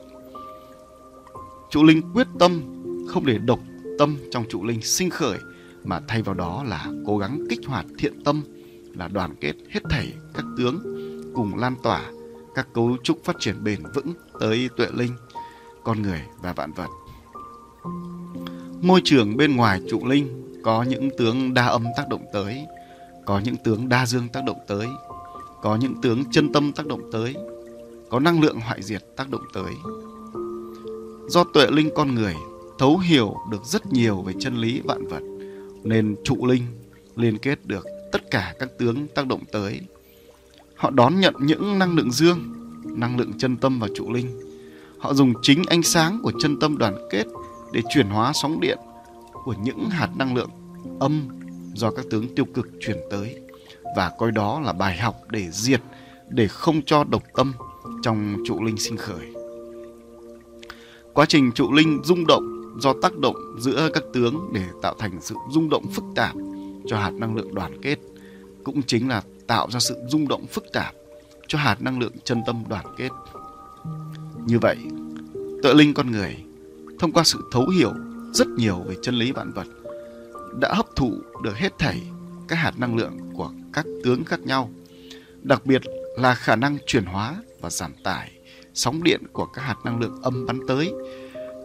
[1.70, 2.62] Trụ linh quyết tâm
[3.08, 3.60] không để độc
[3.98, 5.38] tâm trong trụ linh sinh khởi
[5.84, 8.42] mà thay vào đó là cố gắng kích hoạt thiện tâm
[8.94, 10.82] là đoàn kết hết thảy các tướng
[11.34, 12.10] cùng lan tỏa
[12.54, 15.12] các cấu trúc phát triển bền vững tới tuệ linh,
[15.84, 16.88] con người và vạn vật.
[18.82, 22.66] Môi trường bên ngoài trụ linh có những tướng đa âm tác động tới,
[23.26, 24.86] có những tướng đa dương tác động tới,
[25.62, 27.34] có những tướng chân tâm tác động tới,
[28.10, 29.72] có năng lượng hoại diệt tác động tới
[31.28, 32.34] do tuệ linh con người,
[32.78, 35.22] thấu hiểu được rất nhiều về chân lý vạn vật,
[35.84, 36.62] nên trụ linh
[37.16, 39.80] liên kết được tất cả các tướng tác động tới.
[40.76, 42.38] Họ đón nhận những năng lượng dương,
[42.84, 44.40] năng lượng chân tâm và trụ linh.
[44.98, 47.24] Họ dùng chính ánh sáng của chân tâm đoàn kết
[47.72, 48.78] để chuyển hóa sóng điện
[49.44, 50.50] của những hạt năng lượng
[51.00, 51.28] âm
[51.74, 53.40] do các tướng tiêu cực chuyển tới.
[53.96, 55.82] Và coi đó là bài học để diệt,
[56.28, 57.52] để không cho độc tâm
[58.02, 59.37] trong trụ linh sinh khởi.
[61.18, 65.18] Quá trình trụ linh rung động do tác động giữa các tướng để tạo thành
[65.20, 66.34] sự rung động phức tạp
[66.86, 67.96] cho hạt năng lượng đoàn kết
[68.64, 70.94] cũng chính là tạo ra sự rung động phức tạp
[71.46, 73.08] cho hạt năng lượng chân tâm đoàn kết.
[74.46, 74.76] Như vậy,
[75.62, 76.36] tự linh con người
[76.98, 77.92] thông qua sự thấu hiểu
[78.32, 79.66] rất nhiều về chân lý vạn vật
[80.60, 81.12] đã hấp thụ
[81.42, 82.02] được hết thảy
[82.48, 84.70] các hạt năng lượng của các tướng khác nhau,
[85.42, 85.82] đặc biệt
[86.18, 88.37] là khả năng chuyển hóa và giảm tải
[88.78, 90.92] sóng điện của các hạt năng lượng âm bắn tới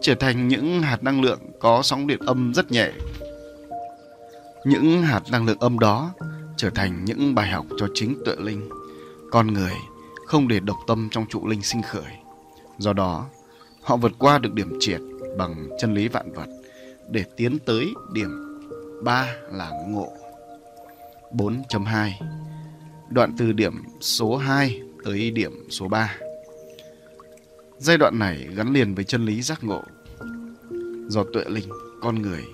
[0.00, 2.92] trở thành những hạt năng lượng có sóng điện âm rất nhẹ.
[4.64, 6.10] Những hạt năng lượng âm đó
[6.56, 8.68] trở thành những bài học cho chính tuệ linh,
[9.30, 9.72] con người
[10.26, 12.12] không để độc tâm trong trụ linh sinh khởi.
[12.78, 13.26] Do đó,
[13.82, 15.00] họ vượt qua được điểm triệt
[15.38, 16.48] bằng chân lý vạn vật
[17.10, 18.30] để tiến tới điểm
[19.04, 20.12] 3 là ngộ.
[21.32, 22.10] 4.2
[23.08, 26.14] Đoạn từ điểm số 2 tới điểm số 3
[27.84, 29.82] Giai đoạn này gắn liền với chân lý giác ngộ.
[31.08, 31.68] Do tuệ linh,
[32.00, 32.44] con người,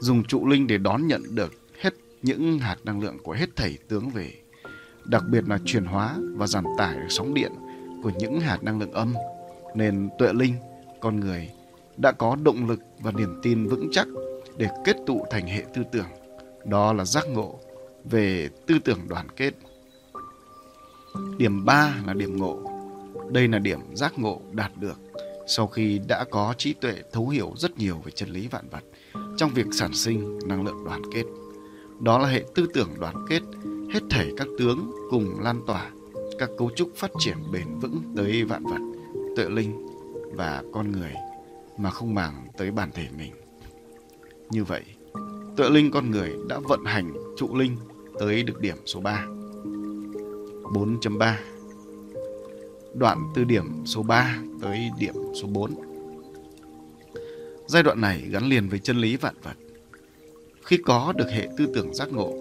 [0.00, 3.78] dùng trụ linh để đón nhận được hết những hạt năng lượng của hết thảy
[3.88, 4.32] tướng về,
[5.04, 7.52] đặc biệt là chuyển hóa và giảm tải được sóng điện
[8.02, 9.14] của những hạt năng lượng âm,
[9.74, 10.54] nên tuệ linh,
[11.00, 11.50] con người
[11.96, 14.08] đã có động lực và niềm tin vững chắc
[14.56, 16.08] để kết tụ thành hệ tư tưởng.
[16.64, 17.58] Đó là giác ngộ
[18.04, 19.52] về tư tưởng đoàn kết.
[21.38, 22.67] Điểm 3 là điểm ngộ
[23.30, 24.98] đây là điểm giác ngộ đạt được
[25.48, 28.84] sau khi đã có trí tuệ thấu hiểu rất nhiều về chân lý vạn vật
[29.36, 31.24] trong việc sản sinh năng lượng đoàn kết.
[32.00, 33.42] Đó là hệ tư tưởng đoàn kết
[33.92, 35.90] hết thảy các tướng cùng lan tỏa
[36.38, 38.80] các cấu trúc phát triển bền vững tới vạn vật,
[39.36, 39.86] tuệ linh
[40.34, 41.14] và con người
[41.78, 43.32] mà không màng tới bản thể mình.
[44.50, 44.82] Như vậy,
[45.56, 47.76] tuệ linh con người đã vận hành trụ linh
[48.18, 49.26] tới được điểm số 3.
[50.62, 51.34] 4.3
[52.94, 55.88] Đoạn từ điểm số 3 tới điểm số 4
[57.66, 59.56] Giai đoạn này gắn liền với chân lý vạn vật.
[60.64, 62.32] Khi có được hệ tư tưởng giác ngộ,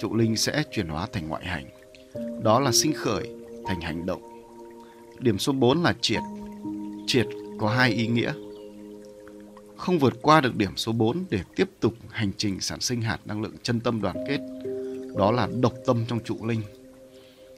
[0.00, 1.64] trụ linh sẽ chuyển hóa thành ngoại hành.
[2.42, 3.30] Đó là sinh khởi
[3.66, 4.22] thành hành động.
[5.18, 6.20] Điểm số 4 là triệt.
[7.06, 7.26] Triệt
[7.58, 8.32] có hai ý nghĩa.
[9.76, 13.18] Không vượt qua được điểm số 4 để tiếp tục hành trình sản sinh hạt
[13.24, 14.38] năng lượng chân tâm đoàn kết.
[15.16, 16.62] Đó là độc tâm trong trụ linh.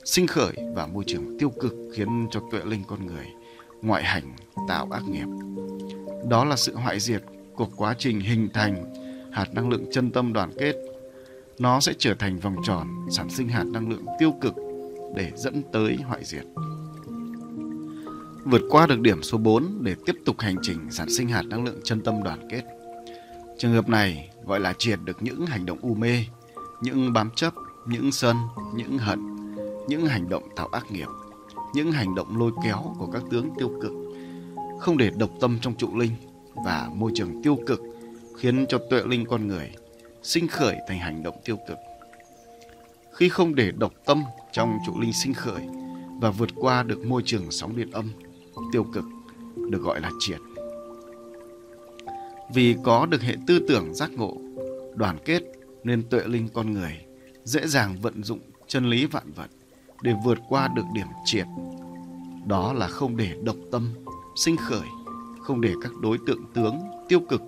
[0.04, 3.26] Sinh khởi và môi trường tiêu cực khiến cho tuệ linh con người
[3.82, 4.34] ngoại hành
[4.68, 5.26] tạo ác nghiệp.
[6.28, 7.22] Đó là sự hoại diệt
[7.54, 8.94] của quá trình hình thành
[9.32, 10.74] hạt năng lượng chân tâm đoàn kết.
[11.58, 14.54] Nó sẽ trở thành vòng tròn sản sinh hạt năng lượng tiêu cực
[15.16, 16.44] để dẫn tới hoại diệt.
[18.44, 21.64] Vượt qua được điểm số 4 để tiếp tục hành trình sản sinh hạt năng
[21.64, 22.62] lượng chân tâm đoàn kết.
[23.58, 26.24] Trường hợp này gọi là triệt được những hành động u mê,
[26.82, 27.54] những bám chấp,
[27.86, 28.36] những sân,
[28.74, 29.29] những hận,
[29.90, 31.08] những hành động tạo ác nghiệp,
[31.74, 33.92] những hành động lôi kéo của các tướng tiêu cực,
[34.78, 36.10] không để độc tâm trong trụ linh
[36.64, 37.80] và môi trường tiêu cực
[38.36, 39.70] khiến cho tuệ linh con người
[40.22, 41.78] sinh khởi thành hành động tiêu cực.
[43.12, 44.22] Khi không để độc tâm
[44.52, 45.62] trong trụ linh sinh khởi
[46.20, 48.10] và vượt qua được môi trường sóng điện âm
[48.72, 49.04] tiêu cực
[49.70, 50.40] được gọi là triệt.
[52.54, 54.36] Vì có được hệ tư tưởng giác ngộ,
[54.94, 55.42] đoàn kết
[55.84, 57.00] nên tuệ linh con người
[57.44, 59.50] dễ dàng vận dụng chân lý vạn vật
[60.02, 61.46] để vượt qua được điểm triệt.
[62.46, 63.88] Đó là không để độc tâm
[64.36, 64.86] sinh khởi,
[65.40, 66.78] không để các đối tượng tướng
[67.08, 67.42] tiêu cực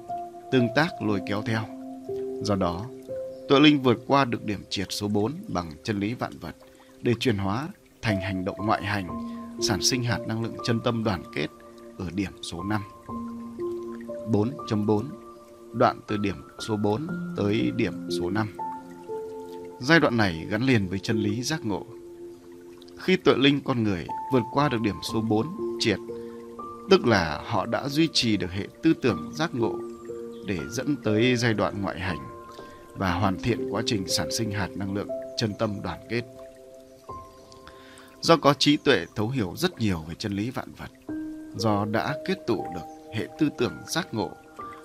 [0.53, 1.63] tương tác lôi kéo theo.
[2.43, 2.85] Do đó,
[3.49, 6.57] tuệ linh vượt qua được điểm triệt số 4 bằng chân lý vạn vật
[7.03, 7.69] để chuyển hóa
[8.03, 9.09] thành hành động ngoại hành,
[9.61, 11.47] sản sinh hạt năng lượng chân tâm đoàn kết
[11.99, 12.83] ở điểm số 5.
[14.33, 15.05] 4.4
[15.73, 18.49] Đoạn từ điểm số 4 tới điểm số 5
[19.81, 21.87] Giai đoạn này gắn liền với chân lý giác ngộ.
[23.03, 25.47] Khi tuệ linh con người vượt qua được điểm số 4
[25.81, 25.99] triệt,
[26.91, 29.79] tức là họ đã duy trì được hệ tư tưởng giác ngộ
[30.47, 32.19] để dẫn tới giai đoạn ngoại hành
[32.97, 36.23] và hoàn thiện quá trình sản sinh hạt năng lượng chân tâm đoàn kết.
[38.21, 40.91] Do có trí tuệ thấu hiểu rất nhiều về chân lý vạn vật,
[41.57, 44.31] do đã kết tụ được hệ tư tưởng giác ngộ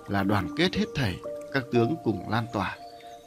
[0.08, 1.16] là đoàn kết hết thảy
[1.52, 2.76] các tướng cùng lan tỏa,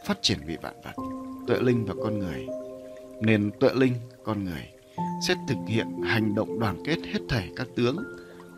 [0.05, 1.03] phát triển vị vạn vật,
[1.47, 2.47] tuệ linh và con người,
[3.21, 4.69] nên tuệ linh con người
[5.27, 7.97] sẽ thực hiện hành động đoàn kết hết thảy các tướng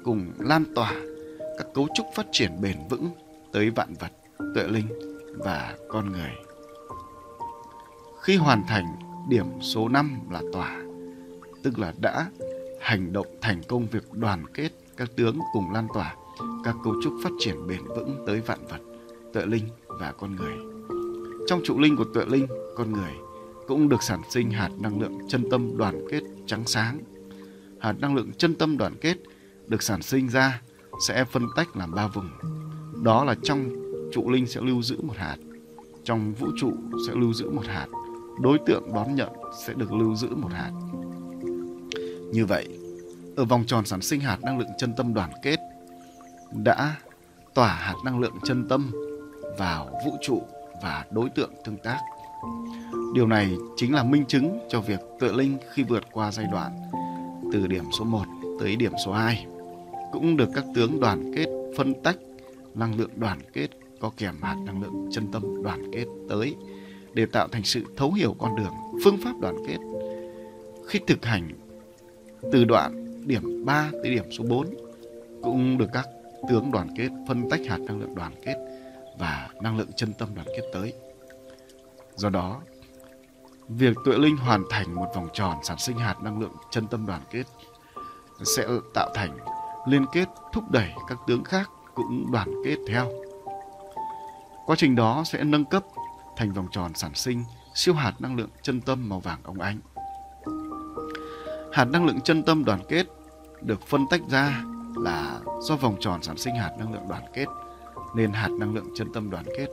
[0.03, 0.93] cùng lan tỏa
[1.57, 3.09] các cấu trúc phát triển bền vững
[3.53, 4.11] tới vạn vật,
[4.55, 4.87] tuệ linh
[5.37, 6.31] và con người.
[8.21, 8.85] Khi hoàn thành
[9.29, 10.81] điểm số 5 là tỏa,
[11.63, 12.29] tức là đã
[12.81, 16.15] hành động thành công việc đoàn kết các tướng cùng lan tỏa
[16.63, 18.81] các cấu trúc phát triển bền vững tới vạn vật,
[19.33, 20.53] tuệ linh và con người.
[21.47, 23.11] Trong trụ linh của tuệ linh, con người
[23.67, 26.99] cũng được sản sinh hạt năng lượng chân tâm đoàn kết trắng sáng.
[27.79, 29.17] Hạt năng lượng chân tâm đoàn kết
[29.67, 30.61] được sản sinh ra
[31.07, 32.29] sẽ phân tách làm ba vùng.
[33.03, 33.69] Đó là trong
[34.13, 35.37] trụ linh sẽ lưu giữ một hạt,
[36.03, 36.71] trong vũ trụ
[37.07, 37.87] sẽ lưu giữ một hạt,
[38.41, 39.29] đối tượng đón nhận
[39.67, 40.71] sẽ được lưu giữ một hạt.
[42.31, 42.79] Như vậy,
[43.35, 45.59] ở vòng tròn sản sinh hạt năng lượng chân tâm đoàn kết
[46.63, 46.95] đã
[47.53, 48.91] tỏa hạt năng lượng chân tâm
[49.57, 50.41] vào vũ trụ
[50.83, 51.99] và đối tượng tương tác.
[53.13, 56.71] Điều này chính là minh chứng cho việc tự linh khi vượt qua giai đoạn
[57.53, 58.23] từ điểm số 1
[58.59, 59.45] tới điểm số 2
[60.11, 61.47] cũng được các tướng đoàn kết
[61.77, 62.17] phân tách
[62.73, 63.67] năng lượng đoàn kết
[63.99, 66.55] có kèm hạt năng lượng chân tâm đoàn kết tới
[67.13, 69.77] để tạo thành sự thấu hiểu con đường, phương pháp đoàn kết.
[70.87, 71.49] Khi thực hành
[72.51, 74.67] từ đoạn điểm 3 tới điểm số 4
[75.41, 76.05] cũng được các
[76.49, 78.55] tướng đoàn kết phân tách hạt năng lượng đoàn kết
[79.19, 80.93] và năng lượng chân tâm đoàn kết tới.
[82.15, 82.61] Do đó,
[83.77, 87.05] việc tuệ linh hoàn thành một vòng tròn sản sinh hạt năng lượng chân tâm
[87.05, 87.43] đoàn kết
[88.43, 89.37] sẽ tạo thành
[89.87, 93.11] liên kết thúc đẩy các tướng khác cũng đoàn kết theo.
[94.65, 95.83] Quá trình đó sẽ nâng cấp
[96.37, 97.43] thành vòng tròn sản sinh
[97.75, 99.79] siêu hạt năng lượng chân tâm màu vàng ông ánh.
[101.73, 103.07] Hạt năng lượng chân tâm đoàn kết
[103.61, 104.63] được phân tách ra
[104.95, 107.45] là do vòng tròn sản sinh hạt năng lượng đoàn kết
[108.15, 109.67] nên hạt năng lượng chân tâm đoàn kết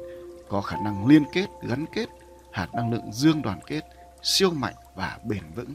[0.48, 2.06] có khả năng liên kết, gắn kết
[2.52, 3.80] hạt năng lượng dương đoàn kết
[4.22, 5.74] siêu mạnh và bền vững.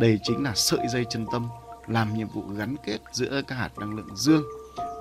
[0.00, 1.48] Đây chính là sợi dây chân tâm
[1.86, 4.42] làm nhiệm vụ gắn kết giữa các hạt năng lượng dương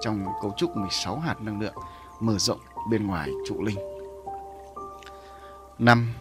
[0.01, 1.75] trong cấu trúc 16 hạt năng lượng
[2.19, 3.77] mở rộng bên ngoài trụ linh.
[5.79, 6.13] 5.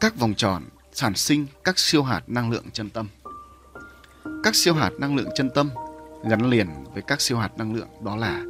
[0.00, 3.08] Các vòng tròn sản sinh các siêu hạt năng lượng chân tâm.
[4.42, 5.70] Các siêu hạt năng lượng chân tâm
[6.24, 8.42] gắn liền với các siêu hạt năng lượng đó là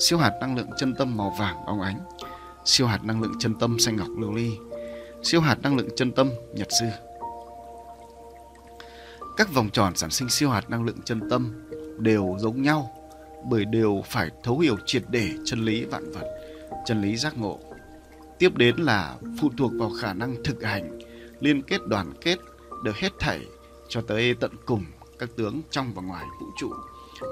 [0.00, 2.00] siêu hạt năng lượng chân tâm màu vàng óng ánh,
[2.64, 4.58] siêu hạt năng lượng chân tâm xanh ngọc lưu ly,
[5.22, 6.86] siêu hạt năng lượng chân tâm nhật sư.
[9.36, 12.90] Các vòng tròn sản sinh siêu hạt năng lượng chân tâm đều giống nhau
[13.44, 16.24] bởi đều phải thấu hiểu triệt để chân lý vạn vật,
[16.86, 17.58] chân lý giác ngộ.
[18.38, 20.98] Tiếp đến là phụ thuộc vào khả năng thực hành,
[21.40, 22.38] liên kết đoàn kết
[22.84, 23.40] được hết thảy
[23.88, 24.84] cho tới tận cùng
[25.18, 26.72] các tướng trong và ngoài vũ trụ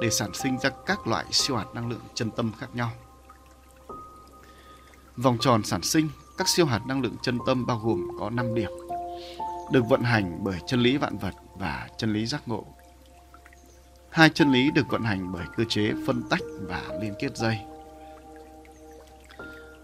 [0.02, 2.90] để sản sinh ra các loại siêu hạt năng lượng chân tâm khác nhau.
[5.16, 6.08] Vòng tròn sản sinh
[6.38, 8.70] các siêu hạt năng lượng chân tâm bao gồm có 5 điểm,
[9.72, 12.64] được vận hành bởi chân lý vạn vật và chân lý giác ngộ.
[14.10, 17.58] Hai chân lý được vận hành bởi cơ chế phân tách và liên kết dây.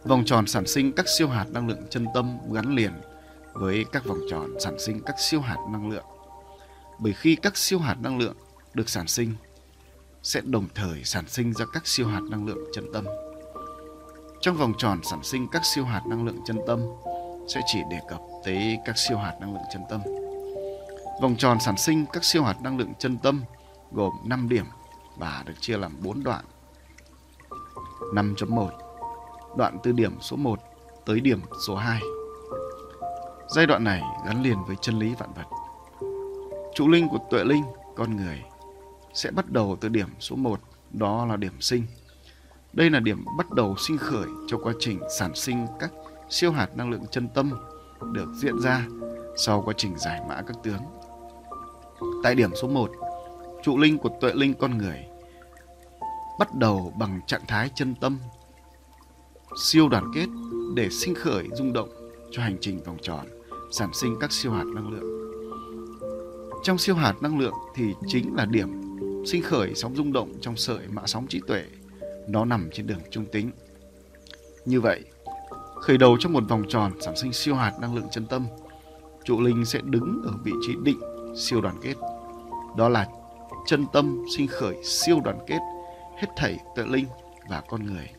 [0.05, 2.93] Vòng tròn sản sinh các siêu hạt năng lượng chân tâm gắn liền
[3.53, 6.05] với các vòng tròn sản sinh các siêu hạt năng lượng.
[6.99, 8.37] Bởi khi các siêu hạt năng lượng
[8.75, 9.35] được sản sinh
[10.23, 13.05] sẽ đồng thời sản sinh ra các siêu hạt năng lượng chân tâm.
[14.43, 16.81] Trong vòng tròn sản sinh các siêu hạt năng lượng chân tâm
[17.49, 20.01] sẽ chỉ đề cập tới các siêu hạt năng lượng chân tâm.
[21.23, 23.43] Vòng tròn sản sinh các siêu hạt năng lượng chân tâm
[23.93, 24.65] gồm 5 điểm
[25.17, 26.45] và được chia làm 4 đoạn.
[28.15, 28.69] 5.1
[29.57, 30.59] Đoạn từ điểm số 1
[31.07, 32.01] tới điểm số 2
[33.49, 35.47] Giai đoạn này gắn liền với chân lý vạn vật.
[36.75, 37.65] Trụ linh của tuệ linh,
[37.97, 38.43] con người
[39.15, 41.87] sẽ bắt đầu từ điểm số 1, đó là điểm sinh.
[42.73, 45.93] Đây là điểm bắt đầu sinh khởi cho quá trình sản sinh các
[46.31, 47.53] siêu hạt năng lượng chân tâm
[48.13, 48.87] được diễn ra
[49.37, 50.81] sau quá trình giải mã các tướng.
[52.23, 52.91] Tại điểm số 1,
[53.63, 55.05] trụ linh của tuệ linh con người
[56.39, 58.19] bắt đầu bằng trạng thái chân tâm
[59.57, 60.27] siêu đoàn kết
[60.75, 61.89] để sinh khởi rung động
[62.31, 63.27] cho hành trình vòng tròn
[63.71, 65.13] sản sinh các siêu hạt năng lượng.
[66.63, 68.69] Trong siêu hạt năng lượng thì chính là điểm
[69.27, 71.65] sinh khởi sóng rung động trong sợi mã sóng trí tuệ.
[72.29, 73.51] Nó nằm trên đường trung tính.
[74.65, 75.05] Như vậy,
[75.75, 78.47] khởi đầu trong một vòng tròn sản sinh siêu hạt năng lượng chân tâm,
[79.25, 81.01] trụ linh sẽ đứng ở vị trí định
[81.37, 81.95] siêu đoàn kết.
[82.77, 83.09] Đó là
[83.67, 85.59] chân tâm sinh khởi siêu đoàn kết
[86.19, 87.07] hết thảy tuệ linh
[87.49, 88.11] và con người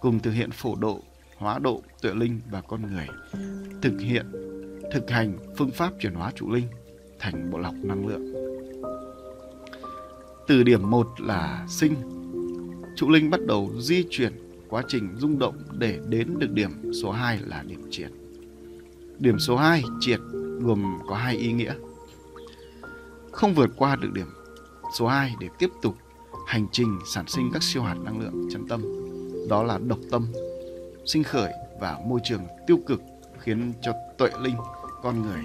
[0.00, 1.00] cùng thực hiện phổ độ,
[1.36, 3.06] hóa độ tuệ linh và con người,
[3.82, 4.32] thực hiện
[4.92, 6.66] thực hành phương pháp chuyển hóa trụ linh
[7.18, 8.32] thành bộ lọc năng lượng.
[10.46, 11.94] Từ điểm 1 là sinh,
[13.04, 14.32] trụ linh bắt đầu di chuyển
[14.68, 18.10] quá trình rung động để đến được điểm số 2 là điểm triệt.
[19.18, 20.20] Điểm số 2 triệt
[20.60, 21.74] gồm có hai ý nghĩa.
[23.32, 24.26] Không vượt qua được điểm
[24.98, 25.94] số 2 để tiếp tục
[26.46, 28.82] hành trình sản sinh các siêu hạt năng lượng chân tâm.
[29.48, 30.26] Đó là độc tâm,
[31.06, 33.00] sinh khởi và môi trường tiêu cực
[33.38, 34.56] khiến cho tuệ linh,
[35.02, 35.42] con người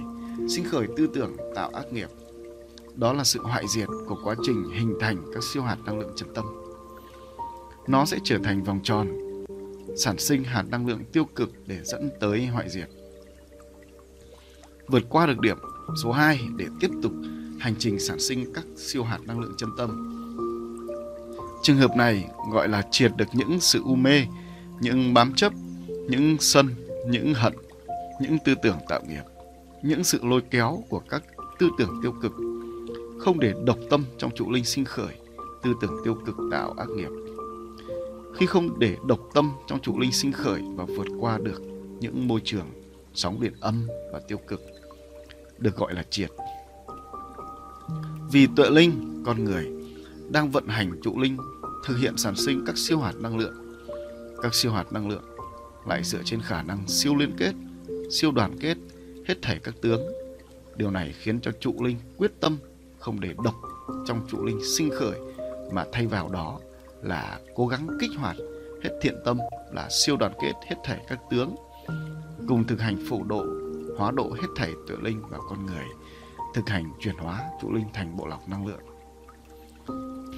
[0.49, 2.09] sinh khởi tư tưởng tạo ác nghiệp
[2.95, 6.11] đó là sự hoại diệt của quá trình hình thành các siêu hạt năng lượng
[6.15, 6.68] chân tâm.
[7.89, 9.07] Nó sẽ trở thành vòng tròn,
[9.97, 12.89] sản sinh hạt năng lượng tiêu cực để dẫn tới hoại diệt.
[14.87, 15.57] Vượt qua được điểm
[16.03, 17.11] số 2 để tiếp tục
[17.59, 20.15] hành trình sản sinh các siêu hạt năng lượng chân tâm.
[21.61, 24.25] Trường hợp này gọi là triệt được những sự u mê,
[24.81, 25.53] những bám chấp,
[25.87, 26.67] những sân,
[27.07, 27.53] những hận,
[28.21, 29.23] những tư tưởng tạo nghiệp,
[29.81, 31.23] những sự lôi kéo của các
[31.59, 32.33] tư tưởng tiêu cực
[33.19, 35.15] không để độc tâm trong trụ linh sinh khởi
[35.63, 37.09] tư tưởng tiêu cực tạo ác nghiệp
[38.35, 41.61] khi không để độc tâm trong trụ linh sinh khởi và vượt qua được
[41.99, 42.65] những môi trường
[43.13, 44.61] sóng điện âm và tiêu cực,
[45.57, 46.29] được gọi là triệt.
[48.31, 49.67] Vì tuệ linh, con người,
[50.29, 51.37] đang vận hành trụ linh,
[51.85, 53.53] thực hiện sản sinh các siêu hạt năng lượng.
[54.41, 55.23] Các siêu hạt năng lượng
[55.87, 57.53] lại dựa trên khả năng siêu liên kết,
[58.11, 58.77] siêu đoàn kết
[59.27, 60.01] hết thảy các tướng.
[60.75, 62.57] Điều này khiến cho trụ linh quyết tâm
[62.99, 63.55] không để độc
[64.07, 65.19] trong trụ linh sinh khởi
[65.71, 66.59] mà thay vào đó
[67.01, 68.35] là cố gắng kích hoạt
[68.83, 69.39] hết thiện tâm
[69.73, 71.55] là siêu đoàn kết hết thảy các tướng
[72.47, 73.45] cùng thực hành phổ độ
[73.97, 75.85] hóa độ hết thảy tuệ linh và con người
[76.53, 78.81] thực hành chuyển hóa trụ linh thành bộ lọc năng lượng.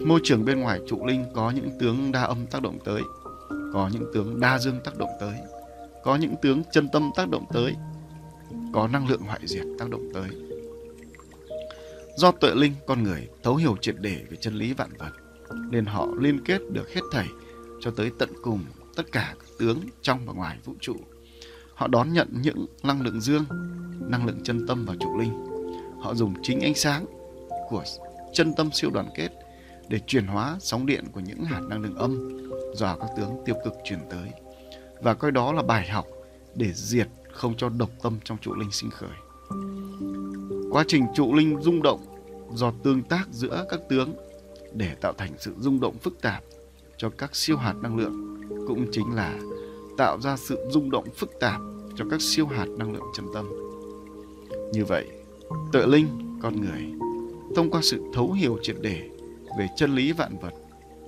[0.05, 3.01] Môi trường bên ngoài trụ linh có những tướng đa âm tác động tới
[3.73, 5.35] có những tướng đa dương tác động tới
[6.03, 7.75] có những tướng chân tâm tác động tới
[8.73, 10.29] có năng lượng hoại diệt tác động tới.
[12.17, 15.11] Do tuệ linh con người thấu hiểu triệt để về chân lý vạn vật,
[15.69, 17.27] nên họ liên kết được hết thảy
[17.81, 18.59] cho tới tận cùng
[18.95, 20.95] tất cả các tướng trong và ngoài vũ trụ.
[21.75, 23.45] Họ đón nhận những năng lượng dương,
[23.99, 25.33] năng lượng chân tâm và trụ linh.
[26.01, 27.05] Họ dùng chính ánh sáng
[27.69, 27.83] của
[28.33, 29.29] chân tâm siêu đoàn kết
[29.87, 32.37] để chuyển hóa sóng điện của những hạt năng lượng âm
[32.73, 34.29] do các tướng tiêu cực truyền tới
[35.01, 36.05] và coi đó là bài học
[36.55, 39.09] để diệt không cho độc tâm trong trụ linh sinh khởi.
[40.71, 41.99] quá trình trụ linh rung động
[42.53, 44.13] do tương tác giữa các tướng
[44.73, 46.43] để tạo thành sự rung động phức tạp
[46.97, 49.39] cho các siêu hạt năng lượng cũng chính là
[49.97, 51.61] tạo ra sự rung động phức tạp
[51.95, 53.49] cho các siêu hạt năng lượng chân tâm.
[54.73, 55.07] Như vậy,
[55.71, 56.93] tự linh, con người,
[57.55, 59.09] thông qua sự thấu hiểu triệt để
[59.59, 60.53] về chân lý vạn vật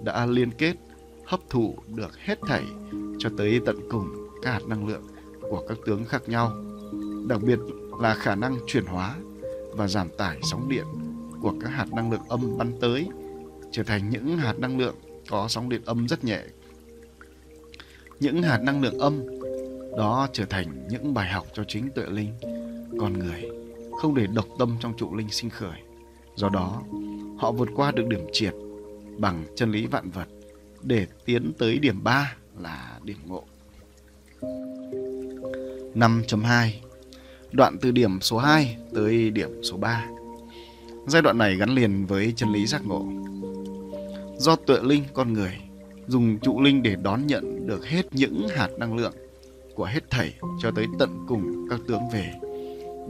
[0.03, 0.75] đã liên kết
[1.25, 2.63] hấp thụ được hết thảy
[3.19, 5.03] cho tới tận cùng các hạt năng lượng
[5.41, 6.51] của các tướng khác nhau,
[7.27, 7.59] đặc biệt
[7.99, 9.15] là khả năng chuyển hóa
[9.71, 10.85] và giảm tải sóng điện
[11.41, 13.07] của các hạt năng lượng âm bắn tới
[13.73, 14.95] trở thành những hạt năng lượng
[15.29, 16.41] có sóng điện âm rất nhẹ.
[18.19, 19.23] Những hạt năng lượng âm
[19.97, 22.33] đó trở thành những bài học cho chính tuệ linh,
[22.99, 23.43] con người,
[24.01, 25.79] không để độc tâm trong trụ linh sinh khởi.
[26.35, 26.83] Do đó,
[27.37, 28.53] họ vượt qua được điểm triệt
[29.17, 30.27] bằng chân lý vạn vật
[30.81, 33.43] để tiến tới điểm 3 là điểm ngộ.
[35.95, 36.69] 5.2
[37.51, 40.07] Đoạn từ điểm số 2 tới điểm số 3
[41.07, 43.05] Giai đoạn này gắn liền với chân lý giác ngộ.
[44.37, 45.59] Do tuệ linh con người
[46.07, 49.13] dùng trụ linh để đón nhận được hết những hạt năng lượng
[49.75, 52.33] của hết thảy cho tới tận cùng các tướng về,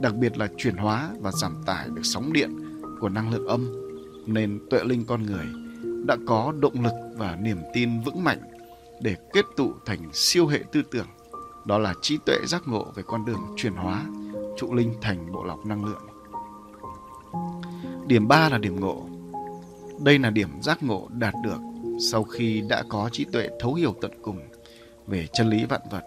[0.00, 2.50] đặc biệt là chuyển hóa và giảm tải được sóng điện
[3.00, 3.90] của năng lượng âm,
[4.26, 5.46] nên tuệ linh con người
[6.06, 8.40] đã có động lực và niềm tin vững mạnh
[9.02, 11.06] để kết tụ thành siêu hệ tư tưởng,
[11.64, 14.06] đó là trí tuệ giác ngộ về con đường chuyển hóa
[14.56, 16.02] trụ linh thành bộ lọc năng lượng.
[18.06, 19.06] Điểm 3 là điểm ngộ.
[19.98, 21.60] Đây là điểm giác ngộ đạt được
[21.98, 24.40] sau khi đã có trí tuệ thấu hiểu tận cùng
[25.06, 26.02] về chân lý vạn vật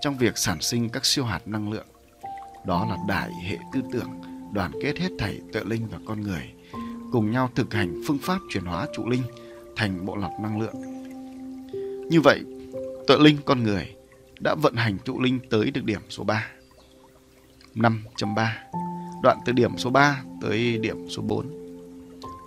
[0.00, 1.86] trong việc sản sinh các siêu hạt năng lượng.
[2.66, 4.10] Đó là đại hệ tư tưởng
[4.52, 6.52] đoàn kết hết thảy tự linh và con người
[7.12, 9.22] cùng nhau thực hành phương pháp chuyển hóa trụ linh
[9.76, 10.74] thành bộ lọc năng lượng.
[12.10, 12.40] Như vậy,
[13.06, 13.94] tự linh con người
[14.40, 16.46] đã vận hành trụ linh tới được điểm số 3.
[17.74, 18.46] 5.3
[19.22, 21.63] Đoạn từ điểm số 3 tới điểm số 4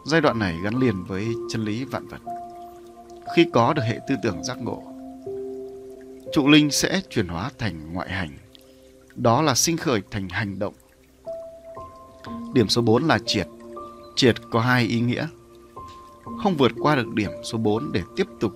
[0.07, 2.21] Giai đoạn này gắn liền với chân lý vạn vật.
[3.35, 4.83] Khi có được hệ tư tưởng giác ngộ,
[6.33, 8.37] trụ linh sẽ chuyển hóa thành ngoại hành.
[9.15, 10.73] Đó là sinh khởi thành hành động.
[12.53, 13.47] Điểm số 4 là triệt.
[14.15, 15.27] Triệt có hai ý nghĩa.
[16.43, 18.51] Không vượt qua được điểm số 4 để tiếp tục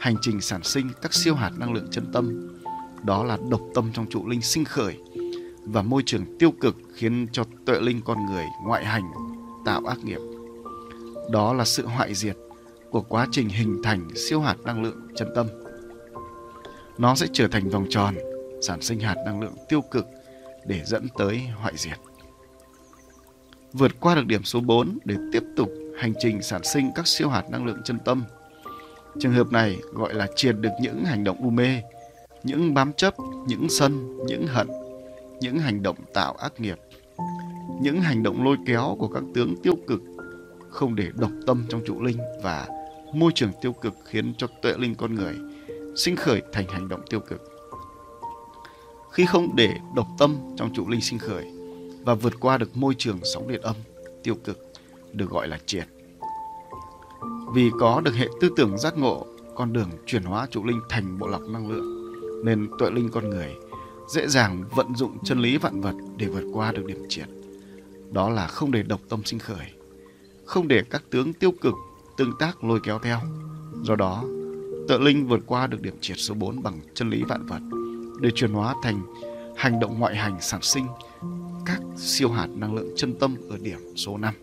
[0.00, 2.56] hành trình sản sinh các siêu hạt năng lượng chân tâm.
[3.02, 4.98] Đó là độc tâm trong trụ linh sinh khởi
[5.64, 9.12] và môi trường tiêu cực khiến cho tuệ linh con người ngoại hành
[9.64, 10.20] tạo ác nghiệp.
[11.30, 12.36] Đó là sự hoại diệt
[12.90, 15.46] của quá trình hình thành siêu hạt năng lượng chân tâm.
[16.98, 18.14] Nó sẽ trở thành vòng tròn
[18.62, 20.06] sản sinh hạt năng lượng tiêu cực
[20.66, 21.98] để dẫn tới hoại diệt.
[23.72, 25.68] Vượt qua được điểm số 4 để tiếp tục
[25.98, 28.24] hành trình sản sinh các siêu hạt năng lượng chân tâm.
[29.18, 31.82] Trường hợp này gọi là triệt được những hành động u mê,
[32.42, 33.14] những bám chấp,
[33.48, 34.68] những sân, những hận,
[35.40, 36.78] những hành động tạo ác nghiệp,
[37.80, 40.00] những hành động lôi kéo của các tướng tiêu cực
[40.76, 42.68] không để độc tâm trong trụ linh và
[43.14, 45.34] môi trường tiêu cực khiến cho tuệ linh con người
[45.96, 47.42] sinh khởi thành hành động tiêu cực.
[49.12, 51.44] Khi không để độc tâm trong trụ linh sinh khởi
[52.04, 53.76] và vượt qua được môi trường sóng điện âm
[54.22, 54.58] tiêu cực
[55.12, 55.86] được gọi là triệt.
[57.54, 61.18] Vì có được hệ tư tưởng giác ngộ, con đường chuyển hóa trụ linh thành
[61.18, 62.12] bộ lọc năng lượng,
[62.44, 63.54] nên tuệ linh con người
[64.08, 67.28] dễ dàng vận dụng chân lý vạn vật để vượt qua được điểm triệt.
[68.12, 69.66] Đó là không để độc tâm sinh khởi,
[70.46, 71.74] không để các tướng tiêu cực
[72.16, 73.20] tương tác lôi kéo theo.
[73.82, 74.24] Do đó,
[74.88, 77.60] tự linh vượt qua được điểm triệt số 4 bằng chân lý vạn vật
[78.20, 79.02] để chuyển hóa thành
[79.56, 80.86] hành động ngoại hành sản sinh
[81.66, 84.34] các siêu hạt năng lượng chân tâm ở điểm số 5.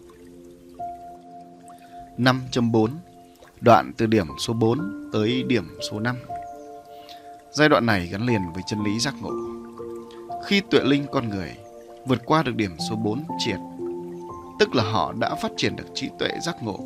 [2.18, 2.90] 5.4
[3.62, 6.16] Đoạn từ điểm số 4 tới điểm số 5
[7.52, 9.32] Giai đoạn này gắn liền với chân lý giác ngộ.
[10.46, 11.58] Khi tuệ linh con người
[12.06, 13.60] vượt qua được điểm số 4 triệt,
[14.60, 16.80] tức là họ đã phát triển được trí tuệ giác ngộ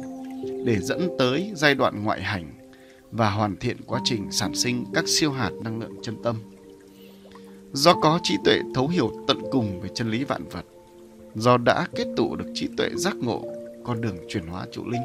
[0.65, 2.53] để dẫn tới giai đoạn ngoại hành
[3.11, 6.35] và hoàn thiện quá trình sản sinh các siêu hạt năng lượng chân tâm.
[7.73, 10.65] Do có trí tuệ thấu hiểu tận cùng về chân lý vạn vật,
[11.35, 13.43] do đã kết tụ được trí tuệ giác ngộ
[13.85, 15.01] con đường chuyển hóa trụ linh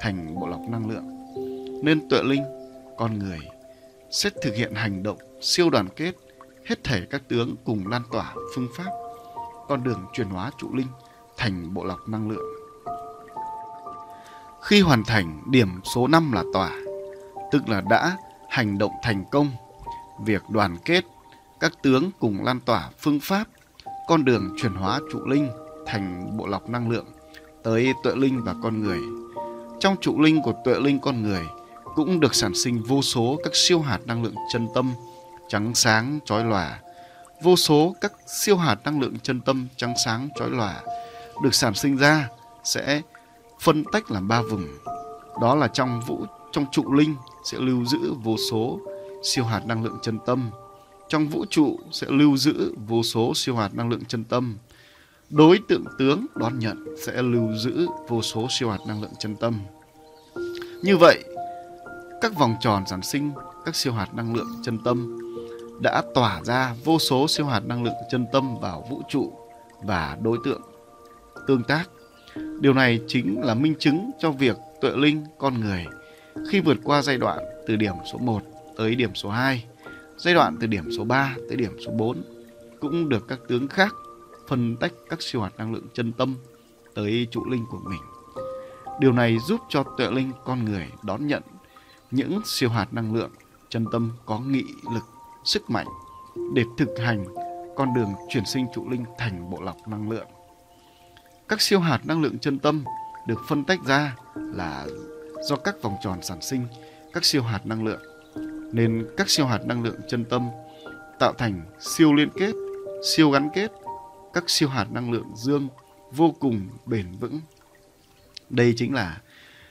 [0.00, 1.04] thành bộ lọc năng lượng,
[1.84, 2.42] nên tuệ linh,
[2.98, 3.38] con người
[4.10, 6.12] sẽ thực hiện hành động siêu đoàn kết
[6.66, 8.90] hết thể các tướng cùng lan tỏa phương pháp
[9.68, 10.86] con đường chuyển hóa trụ linh
[11.40, 12.44] thành bộ lọc năng lượng.
[14.62, 16.70] Khi hoàn thành điểm số 5 là tỏa,
[17.52, 18.16] tức là đã
[18.48, 19.50] hành động thành công,
[20.24, 21.04] việc đoàn kết
[21.60, 23.44] các tướng cùng lan tỏa phương pháp
[24.08, 25.50] con đường chuyển hóa trụ linh
[25.86, 27.06] thành bộ lọc năng lượng
[27.62, 28.98] tới tuệ linh và con người.
[29.80, 31.46] Trong trụ linh của tuệ linh con người
[31.94, 34.92] cũng được sản sinh vô số các siêu hạt năng lượng chân tâm
[35.48, 36.80] trắng sáng chói lòa
[37.42, 40.82] vô số các siêu hạt năng lượng chân tâm trắng sáng chói lòa
[41.42, 42.28] được sản sinh ra
[42.64, 43.02] sẽ
[43.60, 44.64] phân tách làm ba vùng.
[45.40, 47.14] Đó là trong vũ trong trụ linh
[47.44, 48.80] sẽ lưu giữ vô số
[49.22, 50.50] siêu hạt năng lượng chân tâm.
[51.08, 54.56] Trong vũ trụ sẽ lưu giữ vô số siêu hạt năng lượng chân tâm.
[55.30, 59.36] Đối tượng tướng đón nhận sẽ lưu giữ vô số siêu hạt năng lượng chân
[59.36, 59.60] tâm.
[60.82, 61.24] Như vậy,
[62.20, 63.32] các vòng tròn sản sinh
[63.64, 65.18] các siêu hạt năng lượng chân tâm
[65.82, 69.32] đã tỏa ra vô số siêu hạt năng lượng chân tâm vào vũ trụ
[69.82, 70.62] và đối tượng
[71.50, 71.84] tương tác.
[72.60, 75.86] Điều này chính là minh chứng cho việc tuệ linh con người
[76.50, 78.42] khi vượt qua giai đoạn từ điểm số 1
[78.76, 79.64] tới điểm số 2,
[80.16, 82.22] giai đoạn từ điểm số 3 tới điểm số 4
[82.80, 83.94] cũng được các tướng khác
[84.48, 86.36] phân tách các siêu hạt năng lượng chân tâm
[86.94, 88.00] tới trụ linh của mình.
[89.00, 91.42] Điều này giúp cho tuệ linh con người đón nhận
[92.10, 93.30] những siêu hạt năng lượng
[93.68, 94.64] chân tâm có nghị
[94.94, 95.04] lực,
[95.44, 95.86] sức mạnh
[96.54, 97.24] để thực hành
[97.76, 100.26] con đường chuyển sinh trụ linh thành bộ lọc năng lượng.
[101.50, 102.84] Các siêu hạt năng lượng chân tâm
[103.26, 104.86] được phân tách ra là
[105.48, 106.66] do các vòng tròn sản sinh
[107.12, 108.00] các siêu hạt năng lượng
[108.72, 110.48] nên các siêu hạt năng lượng chân tâm
[111.18, 112.52] tạo thành siêu liên kết,
[113.14, 113.70] siêu gắn kết
[114.32, 115.68] các siêu hạt năng lượng dương
[116.12, 117.40] vô cùng bền vững.
[118.50, 119.20] Đây chính là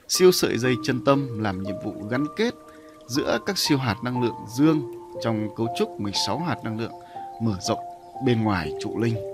[0.07, 2.53] siêu sợi dây chân tâm làm nhiệm vụ gắn kết
[3.07, 4.91] giữa các siêu hạt năng lượng dương
[5.23, 6.93] trong cấu trúc 16 hạt năng lượng
[7.41, 7.79] mở rộng
[8.25, 9.28] bên ngoài trụ linh.